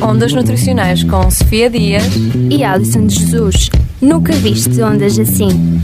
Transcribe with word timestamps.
Ondas 0.00 0.32
Nutricionais 0.32 1.02
com 1.04 1.30
Sofia 1.30 1.68
Dias 1.68 2.04
e 2.50 2.62
Alison 2.64 3.06
de 3.06 3.16
Jesus. 3.16 3.70
Nunca 4.00 4.32
viste 4.32 4.80
ondas 4.80 5.18
assim. 5.18 5.80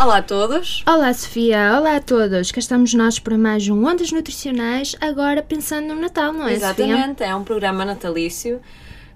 Olá 0.00 0.18
a 0.18 0.22
todos. 0.22 0.82
Olá 0.86 1.12
Sofia, 1.14 1.78
olá 1.78 1.96
a 1.96 2.00
todos. 2.00 2.50
Cá 2.50 2.58
estamos 2.58 2.92
nós 2.94 3.18
para 3.18 3.38
mais 3.38 3.68
um 3.68 3.86
Ondas 3.86 4.10
Nutricionais, 4.10 4.96
agora 5.00 5.42
pensando 5.42 5.94
no 5.94 6.00
Natal, 6.00 6.32
não 6.32 6.48
é 6.48 6.54
Exatamente, 6.54 7.08
Sofia? 7.10 7.26
é 7.26 7.34
um 7.34 7.44
programa 7.44 7.84
natalício 7.84 8.60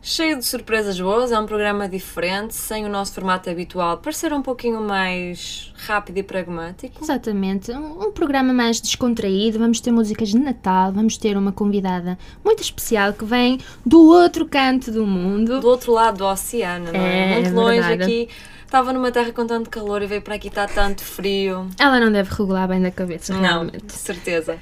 cheio 0.07 0.39
de 0.39 0.45
surpresas 0.45 1.01
boas, 1.01 1.33
é 1.33 1.39
um 1.39 1.47
programa 1.47 1.89
diferente, 1.89 2.55
sem 2.55 2.85
o 2.85 2.89
nosso 2.89 3.13
formato 3.13 3.51
habitual, 3.51 3.99
para 3.99 4.13
ser 4.13 4.33
um 4.33 4.41
pouquinho 4.41 4.81
mais 4.81 5.73
rápido 5.85 6.19
e 6.19 6.23
pragmático. 6.23 7.03
Exatamente, 7.03 7.73
um, 7.73 8.05
um, 8.05 8.13
programa 8.13 8.53
mais 8.53 8.81
descontraído, 8.81 9.59
vamos 9.59 9.81
ter 9.81 9.91
músicas 9.91 10.29
de 10.29 10.39
Natal, 10.39 10.93
vamos 10.93 11.17
ter 11.17 11.37
uma 11.37 11.51
convidada 11.51 12.17
muito 12.45 12.63
especial 12.63 13.13
que 13.15 13.25
vem 13.25 13.59
do 13.85 14.01
outro 14.09 14.47
canto 14.47 14.93
do 14.93 15.05
mundo. 15.05 15.61
Do 15.61 15.69
outro 15.69 15.93
lado 15.93 16.19
do 16.19 16.25
oceano, 16.25 16.93
não 16.93 17.01
é? 17.01 17.33
é 17.33 17.41
muito 17.41 17.53
longe 17.53 17.81
verdade. 17.81 18.03
aqui 18.05 18.29
estava 18.65 18.93
numa 18.93 19.11
terra 19.11 19.33
com 19.33 19.45
tanto 19.45 19.69
calor 19.69 20.03
e 20.03 20.07
veio 20.07 20.23
para 20.23 20.37
aqui 20.37 20.47
está 20.47 20.69
tanto 20.69 21.03
frio. 21.03 21.69
Ela 21.81 21.99
não 21.99 22.13
deve 22.13 22.31
regular 22.33 22.69
bem 22.69 22.81
da 22.81 22.93
cabeça, 22.93 23.37
realmente. 23.37 23.81
Não, 23.81 23.87
de 23.89 23.93
certeza. 23.93 24.57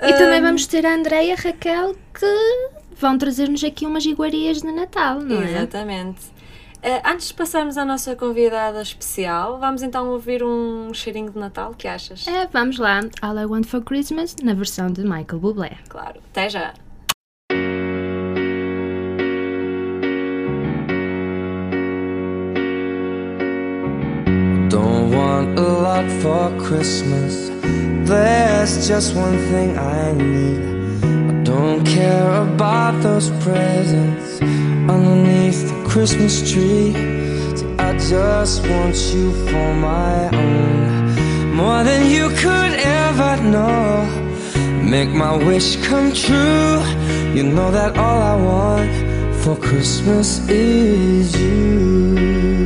E 0.00 0.12
um... 0.12 0.16
também 0.16 0.40
vamos 0.40 0.64
ter 0.68 0.86
a 0.86 0.94
Andreia 0.94 1.34
Raquel 1.34 1.96
que 2.14 2.75
vão 2.98 3.18
trazer-nos 3.18 3.62
aqui 3.62 3.86
umas 3.86 4.04
iguarias 4.04 4.62
de 4.62 4.72
Natal, 4.72 5.20
não 5.20 5.42
é? 5.42 5.52
Exatamente. 5.52 6.36
Uh, 6.76 7.00
antes 7.04 7.28
de 7.28 7.34
passarmos 7.34 7.76
à 7.76 7.84
nossa 7.84 8.14
convidada 8.14 8.80
especial, 8.80 9.58
vamos 9.58 9.82
então 9.82 10.08
ouvir 10.10 10.44
um 10.44 10.92
cheirinho 10.94 11.30
de 11.30 11.38
Natal, 11.38 11.74
que 11.76 11.88
achas? 11.88 12.26
É, 12.26 12.46
vamos 12.46 12.78
lá. 12.78 13.00
All 13.22 13.38
I 13.38 13.44
Want 13.44 13.66
for 13.66 13.82
Christmas, 13.82 14.36
na 14.42 14.54
versão 14.54 14.90
de 14.90 15.02
Michael 15.02 15.40
Bublé. 15.40 15.76
Claro, 15.88 16.20
até 16.30 16.48
já. 16.48 16.74
Don't 24.70 25.14
want 25.14 25.58
a 25.58 25.62
lot 25.62 26.08
for 26.22 26.50
Christmas. 26.62 27.50
There's 28.06 28.86
just 28.86 29.16
one 29.16 29.36
thing 29.50 29.76
I 29.76 30.12
need. 30.12 30.75
Don't 31.58 31.86
care 31.86 32.32
about 32.42 33.02
those 33.02 33.30
presents 33.42 34.42
underneath 34.94 35.60
the 35.70 35.88
Christmas 35.88 36.34
tree. 36.52 36.94
I 37.78 37.96
just 37.96 38.60
want 38.68 38.96
you 39.14 39.32
for 39.46 39.68
my 39.90 40.28
own, 40.36 41.54
more 41.54 41.82
than 41.82 42.10
you 42.10 42.28
could 42.42 42.72
ever 43.04 43.42
know. 43.54 44.04
Make 44.82 45.08
my 45.08 45.34
wish 45.34 45.76
come 45.88 46.12
true. 46.12 46.76
You 47.36 47.44
know 47.56 47.70
that 47.70 47.96
all 47.96 48.20
I 48.32 48.36
want 48.50 48.90
for 49.42 49.56
Christmas 49.56 50.46
is 50.50 51.34
you. 51.40 52.65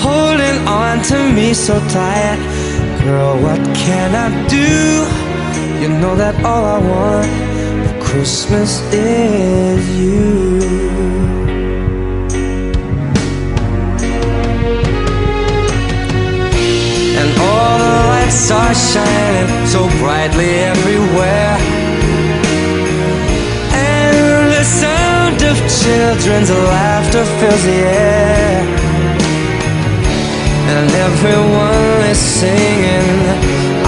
holding 0.00 0.58
on 0.66 1.02
to 1.10 1.18
me 1.32 1.52
so 1.52 1.78
tight. 1.88 2.40
Girl, 3.04 3.34
what 3.44 3.60
can 3.76 4.10
I 4.26 4.28
do? 4.48 4.70
You 5.80 5.88
know 6.00 6.14
that 6.16 6.34
all 6.44 6.64
I 6.76 6.78
want 6.92 7.30
for 7.84 7.96
Christmas 8.08 8.70
is 8.92 9.82
you. 10.00 10.60
And 17.20 17.30
all 17.48 17.76
the 17.86 17.94
lights 18.12 18.50
are 18.50 18.74
shining 18.74 19.66
so 19.66 19.80
brightly 20.00 20.50
everywhere. 20.72 21.56
And 23.72 24.52
the 24.56 24.64
sound 24.64 25.38
of 25.50 25.56
children's 25.82 26.50
laughter 26.50 27.24
fills 27.38 27.64
the 27.64 27.80
air 28.04 28.79
and 30.76 30.90
everyone 31.08 32.00
is 32.12 32.18
singing. 32.18 33.08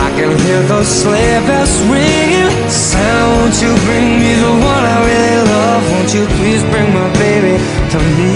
I 0.07 0.09
can 0.19 0.33
hear 0.45 0.61
those 0.73 0.89
sleigh 0.89 1.39
bells 1.47 1.75
ringing. 1.93 2.51
Santa, 2.69 3.25
won't 3.35 3.57
you 3.65 3.73
bring 3.87 4.07
me 4.23 4.31
the 4.45 4.53
one 4.73 4.85
I 4.95 4.99
really 5.11 5.41
love? 5.55 5.83
Won't 5.93 6.11
you 6.17 6.25
please 6.39 6.63
bring 6.73 6.89
my 7.01 7.09
baby 7.25 7.55
to 7.93 7.99
me? 8.17 8.35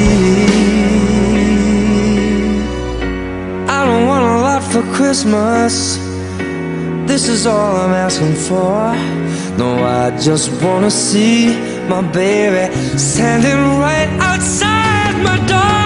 I 3.76 3.80
don't 3.88 4.06
want 4.10 4.24
a 4.24 4.36
lot 4.46 4.62
for 4.72 4.82
Christmas. 4.96 5.98
This 7.10 7.28
is 7.28 7.46
all 7.46 7.72
I'm 7.82 7.94
asking 8.06 8.36
for. 8.48 8.76
No, 9.60 9.68
I 10.02 10.16
just 10.28 10.46
wanna 10.62 10.90
see 10.90 11.38
my 11.88 12.02
baby 12.22 12.64
standing 12.98 13.60
right 13.86 14.10
outside 14.28 15.14
my 15.28 15.38
door 15.52 15.85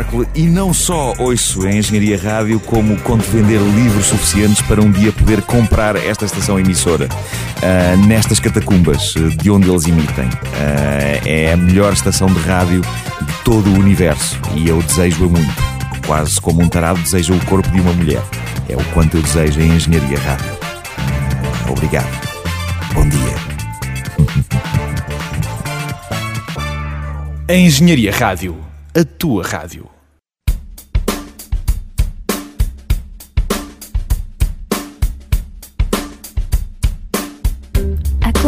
Marco 0.00 0.26
e 0.34 0.46
não 0.46 0.72
só 0.72 1.12
ouço 1.18 1.66
a 1.66 1.70
Engenharia 1.70 2.18
Rádio, 2.18 2.58
como 2.60 2.96
conto 3.00 3.22
vender 3.24 3.60
livros 3.60 4.06
suficientes 4.06 4.62
para 4.62 4.80
um 4.80 4.90
dia 4.90 5.12
poder 5.12 5.42
comprar 5.42 5.94
esta 5.94 6.24
estação 6.24 6.58
emissora. 6.58 7.06
Uh, 7.06 8.06
nestas 8.06 8.40
catacumbas 8.40 9.12
de 9.36 9.50
onde 9.50 9.68
eles 9.68 9.86
emitem. 9.86 10.24
Uh, 10.24 11.20
é 11.26 11.52
a 11.52 11.56
melhor 11.56 11.92
estação 11.92 12.28
de 12.28 12.40
rádio 12.40 12.80
de 12.80 13.32
todo 13.44 13.68
o 13.68 13.74
universo 13.74 14.40
e 14.54 14.68
eu 14.68 14.80
desejo-a 14.82 15.28
muito. 15.28 15.70
Quase 16.06 16.40
como 16.40 16.62
um 16.62 16.68
tarado 16.68 16.98
deseja 17.00 17.34
o 17.34 17.44
corpo 17.44 17.70
de 17.70 17.80
uma 17.80 17.92
mulher. 17.92 18.22
É 18.70 18.76
o 18.76 18.84
quanto 18.94 19.18
eu 19.18 19.22
desejo 19.22 19.60
a 19.60 19.64
Engenharia 19.64 20.18
Rádio. 20.18 20.52
Obrigado. 21.68 22.08
Bom 22.94 23.06
dia. 23.06 23.20
A 27.50 27.54
Engenharia 27.54 28.12
Rádio 28.12 28.70
a 28.94 29.04
tua 29.04 29.44
rádio. 29.46 29.89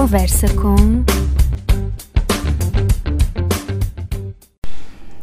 Conversa 0.03 0.49
com. 0.55 1.05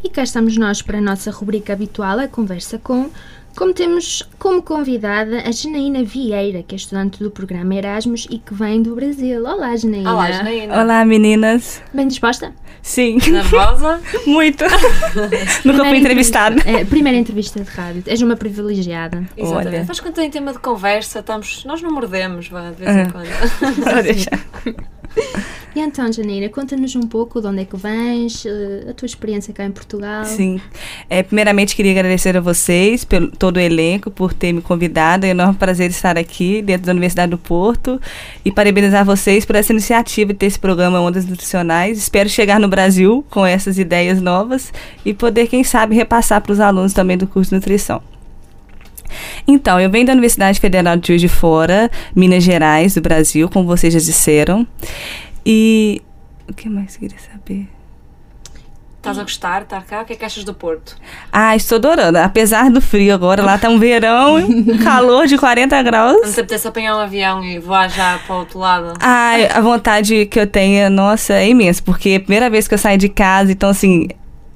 E 0.01 0.09
cá 0.09 0.23
estamos 0.23 0.55
nós 0.55 0.81
para 0.81 0.99
a 0.99 1.01
nossa 1.01 1.29
rubrica 1.31 1.73
habitual, 1.73 2.17
a 2.17 2.29
conversa 2.29 2.77
com, 2.77 3.09
Como 3.59 3.73
temos 3.73 4.23
como 4.39 4.63
convidada 4.63 5.41
a 5.45 5.51
Janaína 5.51 6.01
Vieira, 6.01 6.63
que 6.63 6.73
é 6.75 6.77
estudante 6.77 7.21
do 7.21 7.29
programa 7.29 7.75
Erasmus 7.75 8.25
e 8.31 8.39
que 8.39 8.53
vem 8.53 8.81
do 8.81 8.95
Brasil. 8.95 9.43
Olá, 9.45 9.75
Janaína. 9.75 10.13
Olá, 10.13 10.31
Janaína. 10.31 10.81
Olá, 10.81 11.03
meninas. 11.03 11.81
Bem 11.93 12.07
disposta? 12.07 12.53
Sim. 12.81 13.17
Nervosa? 13.29 13.99
Muito. 14.25 14.63
Nunca 15.65 15.83
fui 15.83 15.97
entrevistada. 15.97 16.55
entrevista- 16.55 16.79
é, 16.79 16.85
primeira 16.85 17.17
entrevista 17.17 17.59
de 17.61 17.69
rádio. 17.69 18.03
És 18.07 18.21
uma 18.21 18.37
privilegiada. 18.37 19.27
Exatamente. 19.35 19.67
Olha. 19.75 19.85
Mas 19.85 19.99
quando 19.99 20.13
tem 20.13 20.29
tema 20.29 20.53
de 20.53 20.59
conversa, 20.59 21.19
estamos, 21.19 21.65
nós 21.65 21.81
não 21.81 21.91
mordemos, 21.91 22.47
vá, 22.47 22.69
de 22.71 22.77
vez 22.81 22.95
em 22.95 22.99
É. 23.01 23.05
quando. 23.11 23.27
Deixar. 24.03 24.39
E 25.75 25.79
então, 25.79 26.11
Janaína, 26.11 26.49
conta-nos 26.49 26.95
um 26.95 27.01
pouco 27.01 27.39
de 27.39 27.47
onde 27.47 27.61
é 27.61 27.65
que 27.65 27.77
vens, 27.77 28.43
eh, 28.45 28.87
a 28.89 28.93
tua 28.93 29.05
experiência 29.05 29.53
cá 29.53 29.63
em 29.63 29.71
Portugal. 29.71 30.25
Sim. 30.25 30.59
É, 31.07 31.21
primeiramente, 31.21 31.75
queria 31.75 31.91
agradecer 31.91 32.35
a 32.35 32.41
vocês, 32.41 33.05
pelo 33.05 33.27
todo 33.31 33.57
o 33.57 33.59
elenco, 33.59 34.09
por 34.09 34.33
ter 34.33 34.51
me 34.51 34.61
convidado. 34.61 35.25
É 35.25 35.29
um 35.29 35.31
enorme 35.31 35.55
prazer 35.55 35.91
estar 35.91 36.17
aqui, 36.17 36.61
dentro 36.63 36.87
da 36.87 36.91
Universidade 36.91 37.29
do 37.29 37.37
Porto. 37.37 38.01
E 38.43 38.51
parabenizar 38.51 39.05
vocês 39.05 39.45
por 39.45 39.55
essa 39.55 39.71
iniciativa 39.71 40.33
de 40.33 40.39
ter 40.39 40.47
esse 40.47 40.59
programa 40.59 40.99
Ondas 40.99 41.25
Nutricionais. 41.25 41.99
Espero 41.99 42.27
chegar 42.27 42.59
no 42.59 42.67
Brasil 42.67 43.23
com 43.29 43.45
essas 43.45 43.77
ideias 43.77 44.19
novas 44.19 44.73
e 45.05 45.13
poder, 45.13 45.47
quem 45.47 45.63
sabe, 45.63 45.95
repassar 45.95 46.41
para 46.41 46.51
os 46.51 46.59
alunos 46.59 46.93
também 46.93 47.17
do 47.17 47.27
curso 47.27 47.51
de 47.51 47.55
nutrição. 47.57 48.01
Então, 49.47 49.79
eu 49.79 49.89
venho 49.89 50.05
da 50.05 50.13
Universidade 50.13 50.59
Federal 50.59 50.95
de 50.97 51.07
Juiz 51.07 51.21
de 51.21 51.27
Fora, 51.27 51.89
Minas 52.15 52.43
Gerais, 52.43 52.93
do 52.93 53.01
Brasil, 53.01 53.49
como 53.49 53.65
vocês 53.65 53.93
já 53.93 53.99
disseram. 53.99 54.67
E. 55.51 56.01
O 56.47 56.53
que 56.53 56.69
mais 56.69 56.93
eu 56.93 56.99
queria 57.01 57.17
saber? 57.17 57.67
Estás 58.97 59.17
a 59.17 59.23
gostar 59.23 59.59
de 59.59 59.63
estar 59.63 59.83
cá? 59.85 60.01
O 60.01 60.05
que 60.05 60.13
é 60.13 60.15
que 60.15 60.25
achas 60.25 60.43
do 60.43 60.53
Porto? 60.53 60.95
Ah, 61.31 61.55
estou 61.55 61.77
adorando. 61.77 62.17
Apesar 62.19 62.69
do 62.69 62.81
frio 62.81 63.13
agora, 63.13 63.41
lá 63.41 63.57
tá 63.57 63.69
um 63.69 63.79
verão, 63.79 64.35
calor 64.83 65.25
de 65.25 65.37
40 65.37 65.75
Não 65.75 65.83
graus. 65.83 66.33
te 66.33 66.39
apetece 66.41 66.67
apanhar 66.67 66.97
um 66.97 66.99
avião 66.99 67.43
e 67.43 67.57
voar 67.59 67.89
já 67.89 68.19
para 68.19 68.35
o 68.35 68.39
outro 68.39 68.59
lado? 68.59 68.93
Ai, 68.99 69.47
a 69.47 69.61
vontade 69.61 70.25
que 70.25 70.39
eu 70.39 70.45
tenho, 70.45 70.89
nossa, 70.89 71.33
é 71.33 71.47
imensa, 71.49 71.81
porque 71.83 72.09
é 72.09 72.15
a 72.17 72.19
primeira 72.19 72.49
vez 72.49 72.67
que 72.67 72.73
eu 72.73 72.77
saio 72.77 72.97
de 72.97 73.07
casa, 73.09 73.51
então 73.51 73.69
assim, 73.69 74.09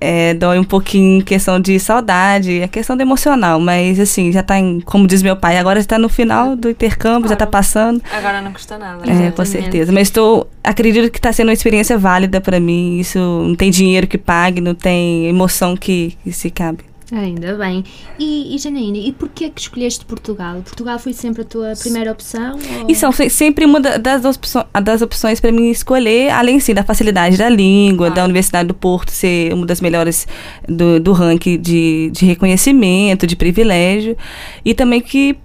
é, 0.06 0.34
dói 0.34 0.60
um 0.60 0.64
pouquinho 0.66 1.20
em 1.20 1.22
questão 1.22 1.60
de 1.60 1.80
saudade, 1.80 2.60
é 2.60 2.68
questão 2.68 2.98
do 2.98 3.02
emocional, 3.02 3.60
mas 3.60 4.00
assim, 4.00 4.32
já 4.34 4.44
tá 4.44 4.60
em, 4.60 4.82
como 4.82 5.08
diz 5.08 5.24
meu 5.24 5.38
pai, 5.38 5.58
agora 5.58 5.80
está 5.80 5.98
no 5.98 6.10
final 6.10 6.56
do 6.58 6.70
intercâmbio, 6.70 7.30
já 7.30 7.36
tá 7.36 7.46
Claro. 7.46 7.52
passando. 7.52 8.02
Agora 8.12 8.42
não 8.42 8.52
custa 8.52 8.78
nada. 8.78 9.04
É, 9.10 9.32
com 9.32 9.46
certeza. 9.46 9.92
Mas 9.92 10.04
estou. 10.10 10.50
Acredito 10.64 11.10
que 11.12 11.18
está 11.20 11.32
sendo 11.32 11.48
uma 11.48 11.54
experiência 11.54 11.98
válida 11.98 12.42
para 12.42 12.60
mim. 12.60 12.98
Isso 13.00 13.18
não 13.20 13.56
tem 13.56 13.70
dinheiro 13.72 14.08
que 14.08 14.18
pague, 14.18 14.60
não 14.62 14.74
tem 14.76 15.28
emoção 15.28 15.76
que, 15.78 16.18
que 16.24 16.32
se 16.32 16.50
cabe. 16.50 16.80
Ainda 17.12 17.56
bem. 17.58 17.84
E, 18.18 18.56
e 18.56 18.58
Janaína, 18.58 18.98
e 18.98 19.12
porquê 19.12 19.50
que 19.50 19.62
escolheste 19.62 20.04
Portugal? 20.06 20.62
Portugal 20.64 20.98
foi 20.98 21.14
sempre 21.14 21.42
a 21.42 21.46
tua 21.46 21.74
primeira 21.80 22.12
opção? 22.12 22.58
ou- 22.90 22.96
são 22.96 23.12
se- 23.12 23.30
sempre 23.30 23.66
uma 23.66 23.80
da- 23.80 23.98
das, 23.98 24.24
opções, 24.26 24.66
das 24.84 25.02
opções 25.02 25.40
para 25.40 25.52
mim 25.52 25.70
escolher, 25.70 26.30
além 26.32 26.60
sim 26.60 26.74
da 26.74 26.84
facilidade 26.84 27.38
da 27.38 27.50
língua, 27.50 28.10
da 28.10 28.24
Universidade 28.24 28.68
do 28.68 28.74
Porto 28.74 29.12
ser 29.12 29.54
uma 29.54 29.66
das 29.66 29.82
melhores 29.82 30.26
do, 30.68 31.00
do 31.00 31.12
ranking 31.12 31.60
de, 31.60 32.10
de 32.12 32.26
reconhecimento, 32.26 33.28
de 33.28 33.36
privilégio. 33.36 34.18
E 34.64 34.74
também 34.74 35.02
que 35.02 35.36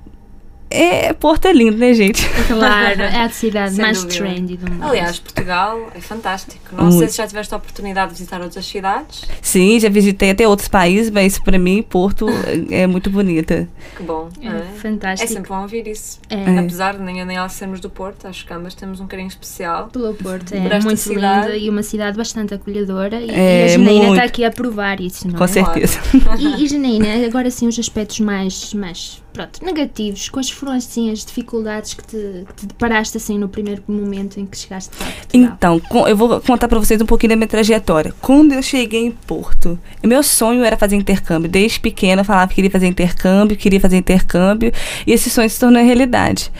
é, 0.70 1.12
Porto 1.12 1.46
é 1.46 1.52
lindo, 1.52 1.76
né, 1.78 1.92
gente? 1.94 2.26
Claro, 2.46 3.02
é 3.02 3.22
a 3.24 3.28
cidade 3.30 3.74
Sem 3.74 3.82
mais 3.84 4.02
dúvida. 4.02 4.24
trendy 4.24 4.56
do 4.56 4.70
mundo. 4.70 4.84
Aliás, 4.84 5.18
Portugal 5.18 5.90
é 5.94 6.00
fantástico. 6.00 6.60
Não 6.72 6.90
sei 6.90 6.98
Muito. 6.98 7.10
se 7.12 7.16
já 7.18 7.26
tiveste 7.26 7.54
a 7.54 7.56
oportunidade 7.56 8.12
de 8.12 8.18
visitar 8.18 8.40
outras 8.40 8.66
cidades. 8.66 9.22
Sim, 9.40 9.78
já 9.80 9.88
visitei 9.88 10.30
até 10.30 10.46
outros 10.46 10.68
países, 10.68 11.10
mas 11.10 11.38
para 11.38 11.58
mim 11.58 11.82
Porto 11.82 12.26
é 12.70 12.86
muito 12.86 13.10
bonita. 13.10 13.68
Que 13.96 14.02
bom. 14.02 14.28
É 14.42 14.46
é? 14.46 14.50
É 14.50 14.78
fantástico. 14.78 15.32
sempre 15.32 15.48
bom 15.48 15.62
ouvir 15.62 15.86
isso. 15.86 16.20
É. 16.28 16.58
Apesar 16.58 16.96
de 16.96 17.02
nem 17.02 17.20
eu 17.20 17.26
nem 17.26 17.36
ela 17.36 17.48
sermos 17.48 17.80
do 17.80 17.88
Porto, 17.88 18.26
acho 18.26 18.46
que 18.46 18.52
ambas 18.52 18.74
temos 18.74 19.00
um 19.00 19.06
carinho 19.06 19.28
especial. 19.28 19.88
Pelo 19.88 20.12
Porto, 20.14 20.50
Por 20.50 20.56
é 20.72 20.80
muito 20.80 20.96
cidade. 20.98 21.46
linda 21.46 21.56
e 21.56 21.70
uma 21.70 21.82
cidade 21.82 22.16
bastante 22.16 22.54
acolhedora 22.54 23.20
e, 23.20 23.30
É, 23.30 23.62
e 23.62 23.64
a 23.64 23.68
Janaína 23.68 24.00
muito. 24.06 24.12
está 24.14 24.24
aqui 24.24 24.44
a 24.44 24.50
provar 24.50 25.00
isso, 25.00 25.26
não 25.26 25.34
Com 25.34 25.44
é? 25.44 25.48
certeza. 25.48 25.98
E, 26.38 26.64
e 26.64 26.68
Janaína, 26.68 27.26
agora 27.26 27.50
sim 27.50 27.66
os 27.66 27.78
aspectos 27.78 28.20
mais, 28.20 28.74
mais 28.74 29.22
pronto, 29.38 29.64
negativos, 29.64 30.28
quais 30.28 30.50
foram 30.50 30.72
assim 30.72 31.12
as 31.12 31.24
dificuldades 31.24 31.94
que 31.94 32.02
te, 32.04 32.44
que 32.48 32.54
te 32.54 32.66
deparaste 32.66 33.16
assim 33.16 33.38
no 33.38 33.48
primeiro 33.48 33.82
momento 33.86 34.40
em 34.40 34.44
que 34.46 34.56
chegaste 34.58 34.90
a 35.00 35.04
Portugal? 35.04 35.22
Então, 35.32 35.78
com- 35.80 36.08
eu 36.08 36.16
vou 36.16 36.40
contar 36.40 36.66
pra 36.66 36.78
vocês 36.78 37.00
um 37.00 37.06
pouquinho 37.06 37.30
da 37.30 37.36
minha 37.36 37.46
trajetória. 37.46 38.12
Quando 38.20 38.52
eu 38.52 38.62
cheguei 38.62 39.06
em 39.06 39.12
Porto, 39.12 39.78
meu 40.02 40.24
sonho 40.24 40.64
era 40.64 40.76
fazer 40.76 40.96
intercâmbio. 40.96 41.48
Desde 41.48 41.78
pequena 41.78 42.22
eu 42.22 42.24
falava 42.24 42.48
que 42.48 42.56
queria 42.56 42.70
fazer 42.70 42.88
intercâmbio, 42.88 43.56
queria 43.56 43.80
fazer 43.80 43.96
intercâmbio, 43.96 44.72
e 45.06 45.12
esse 45.12 45.30
sonho 45.30 45.48
se 45.48 45.60
tornou 45.60 45.80
realidade. 45.82 46.50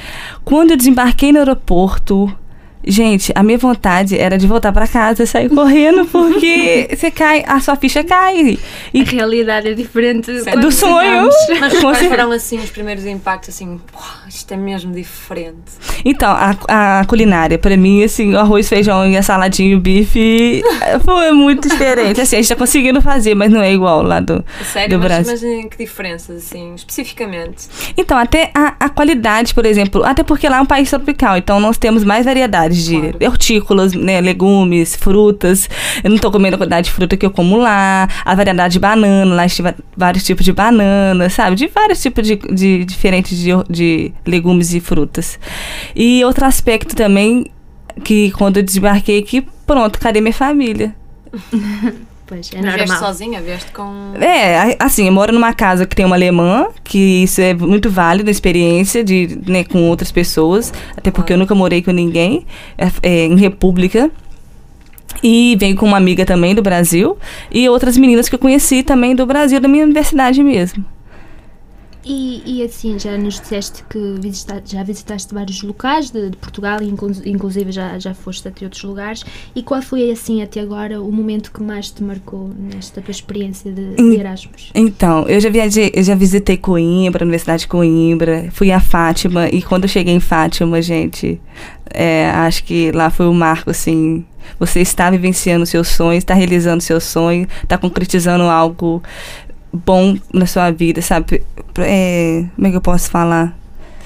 Quando 0.44 0.70
eu 0.70 0.76
desembarquei 0.76 1.32
no 1.32 1.38
aeroporto, 1.40 2.32
gente, 2.88 3.32
a 3.34 3.42
minha 3.42 3.58
vontade 3.58 4.18
era 4.18 4.36
de 4.38 4.46
voltar 4.46 4.72
pra 4.72 4.88
casa 4.88 5.22
e 5.22 5.26
sair 5.26 5.48
correndo, 5.48 6.06
porque 6.06 6.88
você 6.96 7.10
cai, 7.10 7.44
a 7.46 7.60
sua 7.60 7.76
ficha 7.76 8.02
cai. 8.02 8.58
E 8.92 9.00
A 9.02 9.04
realidade 9.04 9.68
é 9.68 9.74
diferente 9.74 10.32
do 10.60 10.72
sonho. 10.72 11.28
Mas 11.60 11.78
quais 11.78 12.06
foram 12.06 12.32
assim 12.32 12.58
os 12.58 12.70
primeiros 12.70 13.04
impactos 13.06 13.50
assim, 13.54 13.80
"Pô, 13.92 13.98
isto 14.28 14.52
é 14.52 14.56
mesmo 14.56 14.92
diferente. 14.92 15.56
Então, 16.04 16.30
a, 16.30 17.00
a 17.00 17.04
culinária, 17.04 17.58
pra 17.58 17.76
mim, 17.76 18.02
assim, 18.02 18.34
o 18.34 18.38
arroz, 18.38 18.68
feijão 18.68 19.06
e 19.06 19.16
a 19.16 19.22
saladinha 19.22 19.72
e 19.72 19.74
o 19.74 19.80
bife 19.80 20.62
foi 21.04 21.32
muito 21.32 21.68
diferente. 21.68 22.20
Assim, 22.20 22.36
a 22.36 22.38
gente 22.40 22.48
tá 22.48 22.56
conseguindo 22.56 23.00
fazer, 23.02 23.34
mas 23.34 23.50
não 23.50 23.60
é 23.62 23.72
igual 23.72 24.02
lá 24.02 24.20
do, 24.20 24.44
Sério, 24.72 24.98
do 24.98 25.02
mas, 25.02 25.08
Brasil. 25.08 25.32
mas 25.32 25.42
em 25.42 25.68
que 25.68 25.78
diferenças, 25.78 26.44
assim, 26.44 26.74
especificamente? 26.74 27.66
Então, 27.96 28.16
até 28.16 28.50
a, 28.54 28.74
a 28.80 28.88
qualidade, 28.88 29.54
por 29.54 29.66
exemplo, 29.66 30.04
até 30.04 30.22
porque 30.22 30.48
lá 30.48 30.58
é 30.58 30.60
um 30.60 30.66
país 30.66 30.88
tropical, 30.90 31.36
então 31.36 31.58
nós 31.60 31.76
temos 31.78 32.04
mais 32.04 32.24
variedades 32.24 32.77
de 32.84 32.98
Claro. 33.00 33.18
hortícolas, 33.26 33.92
né, 33.94 34.20
legumes, 34.20 34.94
frutas. 34.96 35.68
Eu 36.02 36.10
não 36.10 36.18
tô 36.18 36.30
comendo 36.30 36.54
a 36.56 36.58
quantidade 36.58 36.86
de 36.86 36.92
fruta 36.92 37.16
que 37.16 37.24
eu 37.26 37.30
como 37.30 37.56
lá, 37.56 38.08
a 38.24 38.34
variedade 38.34 38.72
de 38.74 38.78
banana, 38.78 39.34
lá 39.34 39.48
tive 39.48 39.74
vários 39.96 40.24
tipos 40.24 40.44
de 40.44 40.52
banana, 40.52 41.28
sabe? 41.30 41.56
De 41.56 41.66
vários 41.68 42.00
tipos 42.02 42.26
de, 42.26 42.36
de 42.36 42.84
diferentes 42.84 43.36
de, 43.38 43.50
de 43.68 44.12
legumes 44.26 44.72
e 44.74 44.80
frutas. 44.80 45.38
E 45.94 46.24
outro 46.24 46.44
aspecto 46.44 46.94
também, 46.96 47.46
que 48.04 48.30
quando 48.32 48.58
eu 48.58 48.62
desembarquei 48.62 49.18
aqui, 49.18 49.46
pronto, 49.66 49.98
cadê 49.98 50.20
minha 50.20 50.32
família? 50.32 50.94
Pois, 52.28 52.50
é 52.52 52.60
Mas 52.60 52.74
vieste 52.74 52.88
normal. 52.90 53.08
sozinha, 53.08 53.40
vieste 53.40 53.72
com. 53.72 54.12
É, 54.20 54.76
assim, 54.78 55.06
eu 55.06 55.12
moro 55.12 55.32
numa 55.32 55.54
casa 55.54 55.86
que 55.86 55.96
tem 55.96 56.04
uma 56.04 56.14
alemã, 56.14 56.66
que 56.84 57.22
isso 57.22 57.40
é 57.40 57.54
muito 57.54 57.88
válido, 57.88 58.28
a 58.28 58.30
experiência 58.30 59.02
de, 59.02 59.40
né, 59.46 59.64
com 59.64 59.88
outras 59.88 60.12
pessoas, 60.12 60.70
até 60.94 61.10
porque 61.10 61.32
eu 61.32 61.38
nunca 61.38 61.54
morei 61.54 61.80
com 61.82 61.90
ninguém, 61.90 62.46
é, 62.76 62.90
é, 63.02 63.24
em 63.24 63.36
república. 63.36 64.10
E 65.22 65.56
venho 65.58 65.74
com 65.74 65.86
uma 65.86 65.96
amiga 65.96 66.24
também 66.24 66.54
do 66.54 66.62
Brasil 66.62 67.16
e 67.50 67.68
outras 67.68 67.96
meninas 67.96 68.28
que 68.28 68.34
eu 68.36 68.38
conheci 68.38 68.84
também 68.84 69.16
do 69.16 69.26
Brasil, 69.26 69.58
da 69.58 69.66
minha 69.66 69.84
universidade 69.84 70.44
mesmo. 70.44 70.84
E, 72.04 72.42
e 72.46 72.62
assim, 72.62 72.98
já 72.98 73.18
nos 73.18 73.40
disseste 73.40 73.84
que 73.90 73.98
visita- 74.20 74.62
já 74.64 74.82
visitaste 74.82 75.34
vários 75.34 75.62
locais 75.62 76.10
de, 76.10 76.30
de 76.30 76.36
Portugal, 76.36 76.80
inclu- 76.82 77.10
inclusive 77.26 77.72
já, 77.72 77.98
já 77.98 78.14
foste 78.14 78.46
até 78.46 78.64
outros 78.64 78.82
lugares. 78.84 79.24
E 79.54 79.62
qual 79.62 79.82
foi, 79.82 80.10
assim, 80.10 80.40
até 80.40 80.60
agora, 80.60 81.02
o 81.02 81.10
momento 81.12 81.52
que 81.52 81.62
mais 81.62 81.90
te 81.90 82.02
marcou 82.02 82.50
nesta 82.56 83.02
tua 83.02 83.10
experiência 83.10 83.70
de, 83.72 83.94
de. 83.96 84.16
Erasmus? 84.16 84.70
Então, 84.74 85.26
eu 85.28 85.40
já 85.40 85.50
viajei, 85.50 85.90
eu 85.92 86.02
já 86.02 86.14
visitei 86.14 86.56
Coimbra, 86.56 87.24
Universidade 87.24 87.62
de 87.62 87.68
Coimbra, 87.68 88.48
fui 88.52 88.70
a 88.70 88.80
Fátima 88.80 89.48
e 89.48 89.60
quando 89.60 89.82
eu 89.84 89.88
cheguei 89.88 90.14
em 90.14 90.20
Fátima, 90.20 90.80
gente, 90.80 91.40
é, 91.92 92.30
acho 92.30 92.64
que 92.64 92.90
lá 92.92 93.10
foi 93.10 93.26
o 93.26 93.34
marco, 93.34 93.70
assim, 93.70 94.24
você 94.58 94.80
está 94.80 95.10
vivenciando 95.10 95.64
o 95.64 95.66
seu 95.66 95.84
sonho, 95.84 96.16
está 96.16 96.32
realizando 96.32 96.78
o 96.78 96.82
seu 96.84 97.00
sonho, 97.00 97.46
está 97.62 97.76
concretizando 97.76 98.44
algo 98.44 99.02
bom 99.72 100.16
na 100.32 100.46
sua 100.46 100.70
vida, 100.70 101.02
sabe? 101.02 101.42
É, 101.78 102.44
como 102.54 102.66
é 102.66 102.70
que 102.70 102.76
eu 102.76 102.80
posso 102.80 103.10
falar? 103.10 103.56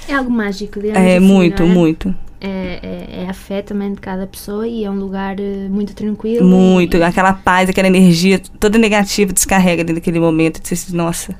É 0.09 0.14
algo 0.14 0.31
mágico, 0.31 0.81
digamos 0.81 0.99
É 1.00 1.16
assim, 1.16 1.26
muito, 1.26 1.62
é? 1.62 1.66
muito, 1.66 2.14
É, 2.40 2.81
é, 2.83 3.23
é 3.25 3.28
a 3.31 3.33
fé 3.35 3.62
também 3.62 3.92
de 3.95 4.00
cada 4.00 4.26
pessoa 4.26 4.66
e 4.66 4.85
é 4.85 4.90
um 4.90 4.99
lugar 4.99 5.38
eh, 5.38 5.69
muito 5.71 5.95
tranquilo. 5.95 6.49
muito. 6.49 6.97
e- 6.97 7.02
Aquela 7.02 7.33
paz, 7.33 7.69
aquela 7.71 7.87
energia 7.87 8.40
toda 8.59 8.78
negativa 8.78 9.33
descarrega 9.33 9.85
dentro 9.85 9.97
daquele 10.00 10.19
momento. 10.19 10.61
Diz, 10.61 10.92
Nossa, 10.92 11.37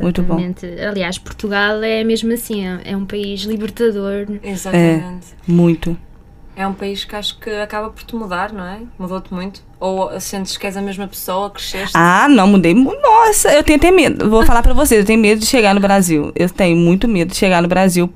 muito 0.00 0.22
bom. 0.22 0.34
Exatamente. 0.34 0.66
Aliás, 0.66 1.18
Portugal 1.18 1.82
é 1.82 2.04
mesmo 2.04 2.32
assim, 2.32 2.66
é 2.66 2.80
é 2.92 2.96
um 2.96 3.06
país 3.06 3.42
libertador. 3.42 4.26
Exatamente. 4.42 5.26
muito. 5.46 5.96
É. 6.56 6.66
um 6.66 6.72
país 6.74 7.04
que 7.04 7.16
acho 7.16 7.38
que 7.38 7.50
acaba 7.50 7.88
por 7.90 8.02
te 8.02 8.14
mudar, 8.14 8.52
não 8.52 8.64
é? 8.64 8.78
Mudou-te 8.98 9.32
muito? 9.32 9.62
Ou 9.80 10.10
sentes 10.20 10.56
que 10.56 10.66
és 10.66 10.76
a 10.76 10.80
mesma 10.82 11.08
pessoa, 11.08 11.50
cresceste? 11.50 11.92
Ah, 11.94 12.28
não, 12.28 12.46
mudei. 12.46 12.74
mu- 12.74 12.94
Nossa, 13.02 13.52
eu 13.52 13.62
tenho 13.64 13.78
até 13.78 13.90
medo. 13.90 14.28
Vou 14.30 14.44
falar 14.46 14.62
pra 14.62 14.72
vocês, 14.74 15.00
eu 15.00 15.06
tenho 15.06 15.18
medo 15.20 15.40
de 15.40 15.46
chegar 15.46 15.74
no 15.74 15.80
Brasil. 15.80 16.30
Eu 16.36 16.48
tenho 16.48 16.76
muito 16.76 17.08
medo 17.08 17.30
de 17.30 17.36
chegar 17.36 17.60
no 17.62 17.68
Brasil 17.68 18.12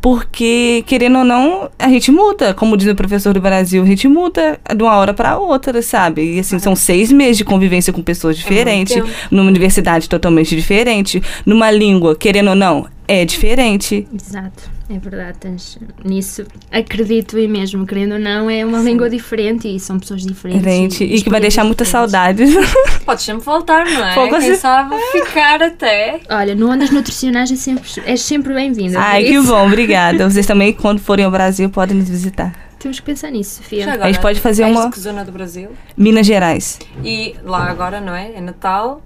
porque, 0.00 0.82
querendo 0.86 1.18
ou 1.18 1.24
não, 1.24 1.70
a 1.78 1.88
gente 1.88 2.10
muda. 2.10 2.54
Como 2.54 2.76
diz 2.76 2.88
o 2.88 2.94
professor 2.94 3.34
do 3.34 3.40
Brasil, 3.40 3.82
a 3.82 3.86
gente 3.86 4.08
muda 4.08 4.58
de 4.74 4.82
uma 4.82 4.96
hora 4.96 5.12
para 5.12 5.36
outra, 5.38 5.82
sabe? 5.82 6.36
E 6.36 6.40
assim, 6.40 6.58
são 6.58 6.74
seis 6.74 7.12
meses 7.12 7.36
de 7.36 7.44
convivência 7.44 7.92
com 7.92 8.02
pessoas 8.02 8.36
diferentes, 8.36 8.94
tempo. 8.94 9.08
numa 9.30 9.48
universidade 9.48 10.08
totalmente 10.08 10.56
diferente, 10.56 11.22
numa 11.44 11.70
língua, 11.70 12.16
querendo 12.16 12.48
ou 12.50 12.54
não, 12.56 12.86
é 13.12 13.24
diferente. 13.24 14.06
Exato, 14.14 14.70
é 14.88 14.98
verdade. 14.98 15.38
Tens, 15.38 15.78
nisso 16.04 16.46
acredito 16.70 17.36
e 17.36 17.48
mesmo, 17.48 17.84
querendo 17.84 18.12
ou 18.12 18.18
não, 18.20 18.48
é 18.48 18.64
uma 18.64 18.78
língua 18.78 19.10
diferente 19.10 19.66
e 19.66 19.80
são 19.80 19.98
pessoas 19.98 20.22
diferentes. 20.22 20.62
Diferente, 20.62 21.04
e 21.04 21.20
que 21.20 21.28
vai 21.28 21.40
deixar 21.40 21.64
muitas 21.64 21.88
diferentes. 21.88 22.12
saudades. 22.12 22.54
Podes 23.04 23.24
sempre 23.24 23.44
voltar, 23.44 23.84
não 23.84 24.06
é? 24.06 24.14
Pouco 24.14 24.38
Quem 24.38 24.54
sabe 24.54 24.94
ficar 25.10 25.60
até. 25.60 26.20
Olha, 26.30 26.54
no 26.54 26.70
Ondas 26.70 26.90
Nutricionais 26.90 27.50
é 27.50 27.56
sempre, 27.56 27.90
é 28.06 28.16
sempre 28.16 28.54
bem-vinda. 28.54 28.98
Ai, 29.00 29.22
por 29.24 29.28
que 29.28 29.34
isso, 29.38 29.46
bom, 29.48 29.66
obrigada. 29.66 30.30
Vocês 30.30 30.46
também, 30.46 30.72
quando 30.72 31.00
forem 31.00 31.24
ao 31.24 31.30
Brasil, 31.32 31.68
podem 31.68 31.96
nos 31.96 32.08
visitar. 32.08 32.54
Temos 32.78 33.00
que 33.00 33.06
pensar 33.06 33.30
nisso, 33.30 33.56
Sofia. 33.56 33.84
Já 33.84 33.94
A 33.96 34.06
gente 34.06 34.20
pode 34.22 34.40
fazer 34.40 34.64
uma- 34.64 34.90
que 34.90 35.00
zona 35.00 35.24
do 35.24 35.32
Brasil? 35.32 35.70
Minas 35.96 36.26
Gerais. 36.26 36.78
E 37.04 37.34
lá 37.42 37.64
agora, 37.68 38.00
não 38.00 38.14
é? 38.14 38.32
É 38.34 38.40
Natal 38.40 39.02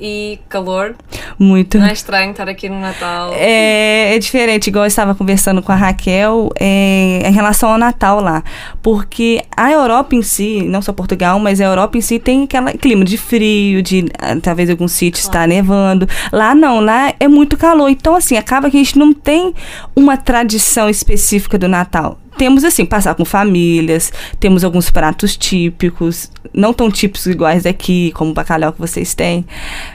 e 0.00 0.38
calor. 0.48 0.94
Muito. 1.38 1.78
Não 1.78 1.86
é 1.86 1.92
estranho 1.92 2.30
estar 2.30 2.48
aqui 2.48 2.68
no 2.68 2.80
Natal. 2.80 3.32
É, 3.34 4.14
é 4.14 4.18
diferente, 4.18 4.68
igual 4.68 4.84
eu 4.84 4.88
estava 4.88 5.14
conversando 5.14 5.62
com 5.62 5.72
a 5.72 5.74
Raquel 5.74 6.50
é, 6.58 7.22
em 7.24 7.32
relação 7.32 7.70
ao 7.70 7.78
Natal 7.78 8.20
lá. 8.20 8.42
Porque 8.82 9.42
a 9.56 9.70
Europa 9.70 10.14
em 10.14 10.22
si, 10.22 10.62
não 10.62 10.80
só 10.82 10.92
Portugal, 10.92 11.38
mas 11.38 11.60
a 11.60 11.64
Europa 11.64 11.98
em 11.98 12.00
si 12.00 12.18
tem 12.18 12.44
aquele 12.44 12.72
clima 12.78 13.04
de 13.04 13.18
frio, 13.18 13.82
de 13.82 14.06
ah, 14.18 14.36
talvez 14.40 14.70
alguns 14.70 14.92
sítios 14.92 15.24
está 15.24 15.46
nevando. 15.46 16.08
Lá 16.32 16.54
não, 16.54 16.80
lá 16.80 17.14
é 17.18 17.28
muito 17.28 17.56
calor. 17.56 17.88
Então, 17.88 18.14
assim, 18.14 18.36
acaba 18.36 18.70
que 18.70 18.76
a 18.76 18.80
gente 18.80 18.98
não 18.98 19.12
tem 19.12 19.54
uma 19.94 20.16
tradição 20.16 20.88
específica 20.88 21.58
do 21.58 21.68
Natal. 21.68 22.18
Temos, 22.36 22.64
assim, 22.64 22.84
passar 22.84 23.14
com 23.14 23.24
famílias, 23.24 24.12
temos 24.38 24.62
alguns 24.62 24.90
pratos 24.90 25.36
típicos, 25.36 26.30
não 26.52 26.72
tão 26.72 26.90
típicos 26.90 27.26
iguais 27.26 27.62
daqui, 27.62 28.12
como 28.12 28.30
o 28.30 28.34
bacalhau 28.34 28.74
que 28.74 28.78
vocês 28.78 29.14
têm, 29.14 29.46